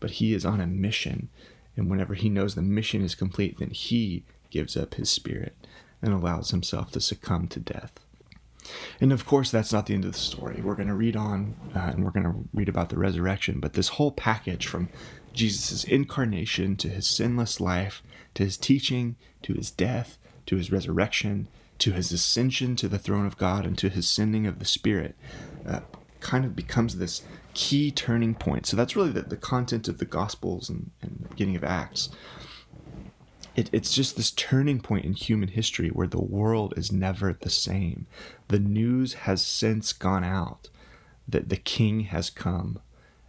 but 0.00 0.12
he 0.12 0.34
is 0.34 0.44
on 0.44 0.60
a 0.60 0.66
mission. 0.66 1.28
And 1.76 1.88
whenever 1.88 2.14
he 2.14 2.28
knows 2.28 2.54
the 2.54 2.62
mission 2.62 3.02
is 3.02 3.14
complete, 3.14 3.58
then 3.58 3.70
he 3.70 4.24
gives 4.50 4.76
up 4.76 4.94
his 4.94 5.08
spirit 5.08 5.56
and 6.02 6.12
allows 6.12 6.50
himself 6.50 6.90
to 6.90 7.00
succumb 7.00 7.46
to 7.48 7.60
death. 7.60 7.92
And 9.00 9.12
of 9.12 9.26
course, 9.26 9.50
that's 9.50 9.72
not 9.72 9.86
the 9.86 9.94
end 9.94 10.04
of 10.04 10.12
the 10.12 10.18
story. 10.18 10.60
We're 10.62 10.74
going 10.74 10.88
to 10.88 10.94
read 10.94 11.16
on 11.16 11.54
uh, 11.74 11.90
and 11.92 12.04
we're 12.04 12.10
going 12.10 12.26
to 12.26 12.48
read 12.52 12.68
about 12.68 12.88
the 12.88 12.98
resurrection, 12.98 13.60
but 13.60 13.72
this 13.72 13.88
whole 13.88 14.12
package 14.12 14.66
from 14.66 14.88
Jesus' 15.32 15.84
incarnation 15.84 16.76
to 16.76 16.88
his 16.88 17.08
sinless 17.08 17.60
life, 17.60 18.02
to 18.34 18.44
his 18.44 18.56
teaching, 18.56 19.16
to 19.42 19.54
his 19.54 19.70
death, 19.70 20.18
to 20.46 20.56
his 20.56 20.70
resurrection, 20.70 21.48
to 21.78 21.92
his 21.92 22.12
ascension 22.12 22.76
to 22.76 22.88
the 22.88 22.98
throne 22.98 23.26
of 23.26 23.36
God, 23.36 23.66
and 23.66 23.76
to 23.78 23.88
his 23.88 24.08
sending 24.08 24.46
of 24.46 24.58
the 24.58 24.64
Spirit, 24.64 25.16
uh, 25.66 25.80
kind 26.20 26.44
of 26.44 26.54
becomes 26.54 26.96
this 26.96 27.22
key 27.54 27.90
turning 27.90 28.34
point. 28.34 28.66
So 28.66 28.76
that's 28.76 28.94
really 28.94 29.10
the, 29.10 29.22
the 29.22 29.36
content 29.36 29.88
of 29.88 29.98
the 29.98 30.04
Gospels 30.04 30.70
and, 30.70 30.90
and 31.00 31.18
the 31.22 31.28
beginning 31.28 31.56
of 31.56 31.64
Acts. 31.64 32.10
It, 33.54 33.68
it's 33.72 33.94
just 33.94 34.16
this 34.16 34.30
turning 34.30 34.80
point 34.80 35.04
in 35.04 35.12
human 35.12 35.48
history 35.48 35.88
where 35.88 36.06
the 36.06 36.22
world 36.22 36.74
is 36.76 36.90
never 36.90 37.32
the 37.32 37.50
same. 37.50 38.06
The 38.48 38.58
news 38.58 39.14
has 39.14 39.44
since 39.44 39.92
gone 39.92 40.24
out 40.24 40.68
that 41.28 41.48
the 41.48 41.56
king 41.56 42.00
has 42.00 42.30
come 42.30 42.80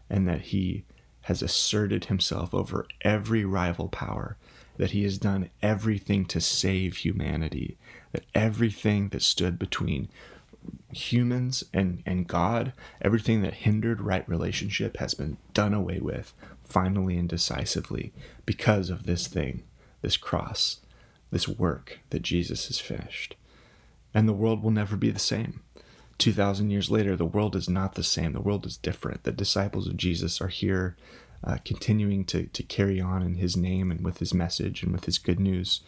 and 0.09 0.27
that 0.27 0.41
he 0.41 0.85
has 1.23 1.41
asserted 1.41 2.05
himself 2.05 2.53
over 2.53 2.85
every 3.01 3.45
rival 3.45 3.87
power, 3.87 4.37
that 4.77 4.91
he 4.91 5.03
has 5.03 5.17
done 5.17 5.49
everything 5.61 6.25
to 6.25 6.41
save 6.41 6.97
humanity, 6.97 7.77
that 8.11 8.25
everything 8.35 9.09
that 9.09 9.21
stood 9.21 9.57
between 9.57 10.09
humans 10.91 11.63
and, 11.73 12.01
and 12.05 12.27
God, 12.27 12.73
everything 13.01 13.41
that 13.41 13.53
hindered 13.53 14.01
right 14.01 14.27
relationship 14.27 14.97
has 14.97 15.13
been 15.13 15.37
done 15.53 15.73
away 15.73 15.99
with 15.99 16.33
finally 16.63 17.17
and 17.17 17.27
decisively 17.27 18.13
because 18.45 18.89
of 18.89 19.05
this 19.05 19.27
thing, 19.27 19.63
this 20.03 20.17
cross, 20.17 20.81
this 21.31 21.47
work 21.47 21.99
that 22.11 22.21
Jesus 22.21 22.67
has 22.67 22.79
finished. 22.79 23.35
And 24.13 24.29
the 24.29 24.33
world 24.33 24.61
will 24.61 24.69
never 24.69 24.95
be 24.95 25.09
the 25.09 25.19
same. 25.19 25.61
2,000 26.19 26.69
years 26.69 26.91
later, 26.91 27.15
the 27.15 27.25
world 27.25 27.55
is 27.55 27.67
not 27.67 27.95
the 27.95 28.03
same. 28.03 28.33
The 28.33 28.39
world 28.39 28.67
is 28.67 28.77
different. 28.77 29.23
The 29.23 29.31
disciples 29.31 29.87
of 29.87 29.97
Jesus 29.97 30.39
are 30.39 30.47
here 30.49 30.95
uh, 31.43 31.57
continuing 31.65 32.23
to, 32.25 32.43
to 32.45 32.61
carry 32.61 33.01
on 33.01 33.23
in 33.23 33.35
his 33.35 33.57
name 33.57 33.89
and 33.89 34.05
with 34.05 34.19
his 34.19 34.35
message 34.35 34.83
and 34.83 34.91
with 34.91 35.05
his 35.05 35.17
good 35.17 35.39
news 35.39 35.81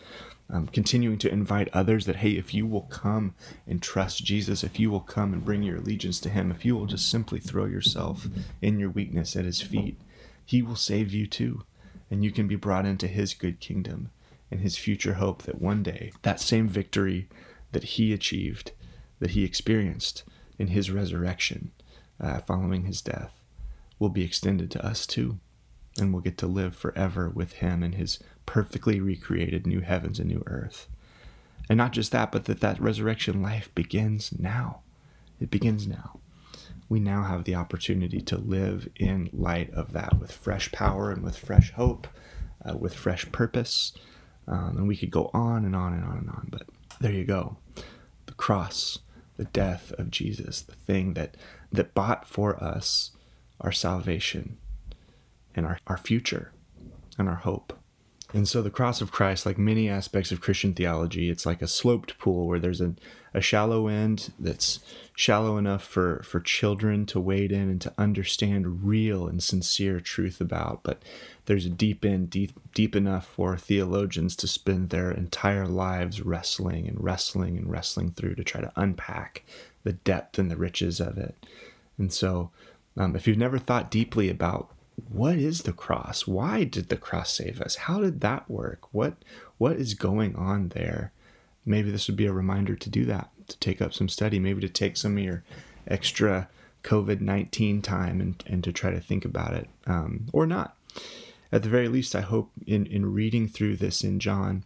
um, 0.50 0.68
continuing 0.68 1.18
to 1.20 1.32
invite 1.32 1.70
others 1.74 2.06
that, 2.06 2.18
hey, 2.18 2.32
if 2.32 2.54
you 2.54 2.68
will 2.68 2.84
come 2.84 3.34
and 3.68 3.82
trust 3.82 4.24
Jesus, 4.24 4.64
if 4.64 4.80
you 4.80 4.92
will 4.92 5.00
come 5.00 5.34
and 5.34 5.44
bring 5.44 5.64
your 5.64 5.78
allegiance 5.78 6.20
to 6.22 6.30
Him, 6.30 6.52
if 6.52 6.64
you 6.64 6.76
will 6.76 6.86
just 6.86 7.10
simply 7.10 7.40
throw 7.40 7.66
yourself 7.66 8.28
in 8.62 8.80
your 8.80 8.90
weakness 8.90 9.36
at 9.36 9.46
His 9.46 9.62
feet, 9.62 10.00
He 10.46 10.62
will 10.62 10.76
save 10.76 11.12
you 11.12 11.26
too. 11.26 11.64
And 12.12 12.24
you 12.24 12.32
can 12.32 12.48
be 12.48 12.56
brought 12.56 12.86
into 12.86 13.08
His 13.08 13.34
good 13.34 13.60
kingdom 13.60 14.10
and 14.52 14.62
His 14.62 14.78
future 14.78 15.16
hope 15.16 15.44
that 15.44 15.62
one 15.62 15.84
day 15.84 16.12
that 16.22 16.40
same 16.40 16.68
victory 16.68 17.28
that 17.72 17.84
He 17.84 18.14
achieved, 18.14 18.72
that 19.20 19.32
He 19.32 19.44
experienced 19.44 20.24
in 20.58 20.68
His 20.68 20.92
resurrection 20.92 21.72
uh, 22.20 22.40
following 22.40 22.86
His 22.86 23.02
death, 23.02 23.42
will 24.00 24.10
be 24.10 24.24
extended 24.24 24.70
to 24.72 24.86
us 24.86 25.06
too. 25.06 25.40
And 25.98 26.12
we'll 26.12 26.22
get 26.22 26.38
to 26.40 26.48
live 26.48 26.76
forever 26.76 27.30
with 27.30 27.54
Him 27.54 27.82
in 27.82 27.94
His 27.94 28.20
perfectly 28.46 29.00
recreated 29.00 29.66
new 29.66 29.82
heavens 29.82 30.20
and 30.20 30.30
new 30.30 30.44
earth. 30.46 30.88
And 31.70 31.78
not 31.78 31.94
just 31.94 32.12
that, 32.12 32.32
but 32.32 32.46
that 32.46 32.60
that 32.60 32.80
resurrection 32.80 33.42
life 33.42 33.74
begins 33.74 34.38
now. 34.38 34.82
It 35.40 35.50
begins 35.50 35.88
now. 35.88 36.20
We 36.88 37.00
now 37.00 37.24
have 37.24 37.46
the 37.46 37.56
opportunity 37.56 38.22
to 38.22 38.38
live 38.38 38.88
in 38.96 39.30
light 39.34 39.72
of 39.74 39.94
that 39.94 40.20
with 40.20 40.32
fresh 40.32 40.72
power 40.72 41.12
and 41.12 41.24
with 41.24 41.38
fresh 41.38 41.72
hope, 41.74 42.08
uh, 42.64 42.78
with 42.78 42.94
fresh 42.94 43.32
purpose. 43.32 43.94
Um, 44.48 44.78
and 44.78 44.88
we 44.88 44.96
could 44.96 45.12
go 45.12 45.32
on 45.34 45.66
and 45.66 45.76
on 45.76 45.94
and 45.94 46.04
on 46.04 46.18
and 46.18 46.30
on. 46.30 46.48
But 46.52 46.68
there 47.00 47.12
you 47.12 47.26
go. 47.26 47.58
The 48.28 48.34
cross, 48.34 49.00
the 49.38 49.46
death 49.46 49.92
of 49.98 50.12
Jesus, 50.12 50.62
the 50.62 50.76
thing 50.76 51.14
that, 51.16 51.36
that 51.72 51.96
bought 51.96 52.28
for 52.28 52.62
us 52.64 53.12
our 53.60 53.72
salvation 53.72 54.58
and 55.56 55.66
our, 55.66 55.80
our 55.88 55.98
future 55.98 56.52
and 57.18 57.28
our 57.28 57.36
hope. 57.36 57.80
And 58.34 58.48
so 58.48 58.62
the 58.62 58.72
cross 58.72 59.02
of 59.02 59.12
Christ, 59.12 59.46
like 59.46 59.58
many 59.58 59.88
aspects 59.88 60.32
of 60.32 60.42
Christian 60.42 60.74
theology, 60.74 61.30
it's 61.30 61.46
like 61.46 61.62
a 61.62 61.68
sloped 61.68 62.18
pool 62.18 62.48
where 62.48 62.60
there's 62.60 62.82
a, 62.82 62.96
a 63.34 63.40
shallow 63.40 63.88
end 63.88 64.34
that's 64.40 64.80
shallow 65.16 65.58
enough 65.58 65.84
for, 65.84 66.22
for 66.24 66.40
children 66.40 67.06
to 67.06 67.20
wade 67.20 67.52
in 67.52 67.70
and 67.70 67.82
to 67.82 67.94
understand 67.98 68.86
real 68.86 69.28
and 69.28 69.42
sincere 69.42 70.00
truth 70.00 70.42
about. 70.42 70.82
But 70.84 71.02
there's 71.46 71.66
a 71.66 71.70
deep 71.70 72.04
end, 72.04 72.30
deep, 72.30 72.52
deep 72.74 72.96
enough 72.96 73.28
for 73.28 73.58
theologians 73.58 74.36
to 74.38 74.48
spend 74.48 74.90
their 74.90 75.12
entire 75.12 75.68
lives 75.68 76.22
wrestling 76.22 76.88
and 76.88 77.02
wrestling 77.02 77.58
and 77.58 77.72
wrestling 77.72 78.12
through 78.12 78.36
to 78.36 78.44
try 78.44 78.60
to 78.60 78.74
unpack 78.76 79.44
the 79.84 79.94
depth 79.94 80.40
and 80.40 80.50
the 80.50 80.58
riches 80.58 81.00
of 81.00 81.18
it. 81.18 81.36
And 81.98 82.12
so, 82.12 82.50
um, 82.98 83.16
if 83.16 83.28
you've 83.28 83.38
never 83.38 83.60
thought 83.60 83.92
deeply 83.92 84.30
about 84.30 84.70
what 85.10 85.36
is 85.36 85.64
the 85.64 85.74
cross? 85.74 86.26
Why 86.26 86.64
did 86.64 86.90
the 86.90 86.98
cross 86.98 87.34
save 87.34 87.62
us? 87.62 87.76
How 87.76 88.00
did 88.00 88.22
that 88.22 88.50
work? 88.50 88.94
What 88.94 89.16
what 89.58 89.78
is 89.78 89.94
going 89.94 90.36
on 90.36 90.70
there? 90.70 91.12
Maybe 91.66 91.92
this 91.92 92.08
would 92.08 92.18
be 92.18 92.28
a 92.28 92.34
reminder 92.34 92.76
to 92.76 92.90
do 92.90 93.06
that, 93.06 93.30
to 93.48 93.58
take 93.60 93.82
up 93.82 93.94
some 93.94 94.10
study, 94.10 94.40
maybe 94.40 94.62
to 94.62 94.70
take 94.70 94.98
some 94.98 95.18
of 95.18 95.24
your 95.24 95.44
extra 95.88 96.50
COVID 96.84 97.20
19 97.22 97.82
time 97.82 98.22
and, 98.22 98.44
and 98.46 98.64
to 98.64 98.72
try 98.72 98.92
to 98.92 99.00
think 99.00 99.26
about 99.26 99.54
it, 99.54 99.68
um, 99.88 100.28
or 100.32 100.46
not. 100.46 100.78
At 101.52 101.64
the 101.64 101.70
very 101.70 101.88
least, 101.88 102.16
I 102.16 102.22
hope 102.22 102.52
in, 102.66 102.86
in 102.86 103.14
reading 103.14 103.48
through 103.48 103.78
this 103.78 104.04
in 104.04 104.20
John, 104.20 104.64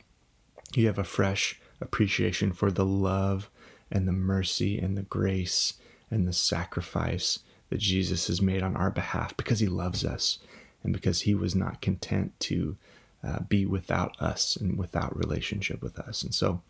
you 0.76 0.88
have 0.88 1.00
a 1.00 1.04
fresh 1.04 1.60
appreciation 1.82 2.52
for 2.52 2.72
the 2.72 2.86
love 2.86 3.50
and 3.92 4.08
the 4.08 4.14
mercy 4.14 4.78
and 4.78 4.98
the 4.98 5.04
grace 5.04 5.74
and 6.12 6.28
the 6.28 6.34
sacrifice 6.34 7.40
that 7.70 7.80
Jesus 7.80 8.28
has 8.28 8.42
made 8.42 8.64
on 8.64 8.76
our 8.76 8.90
behalf 8.90 9.36
because 9.38 9.60
he 9.60 9.68
loves 9.68 10.04
us 10.04 10.40
and 10.84 10.94
because 10.94 11.22
he 11.22 11.36
was 11.36 11.56
not 11.56 11.82
content 11.82 12.40
to 12.40 12.78
uh, 13.24 13.40
be 13.42 13.66
without 13.66 14.20
us 14.22 14.56
and 14.56 14.78
without 14.78 15.18
relationship 15.18 15.82
with 15.82 16.00
us. 16.00 16.24
And 16.24 16.34
so 16.34 16.62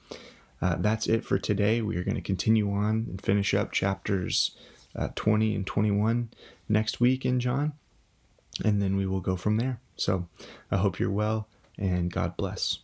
uh, 0.62 0.76
that's 0.80 1.08
it 1.08 1.24
for 1.24 1.38
today. 1.38 1.82
We 1.82 1.96
are 1.98 2.04
going 2.04 2.16
to 2.16 2.22
continue 2.22 2.72
on 2.72 3.06
and 3.10 3.22
finish 3.22 3.54
up 3.54 3.72
chapters 3.72 4.58
uh, 4.96 5.10
20 5.16 5.56
and 5.56 5.68
21 5.68 6.30
next 6.68 7.00
week 7.00 7.26
in 7.26 7.40
John, 7.40 7.74
and 8.66 8.82
then 8.82 8.98
we 8.98 9.06
will 9.06 9.22
go 9.22 9.36
from 9.36 9.58
there. 9.58 9.80
So 9.96 10.28
I 10.72 10.78
hope 10.78 11.00
you're 11.00 11.12
well 11.12 11.48
and 11.78 12.12
God 12.12 12.36
bless. 12.36 12.80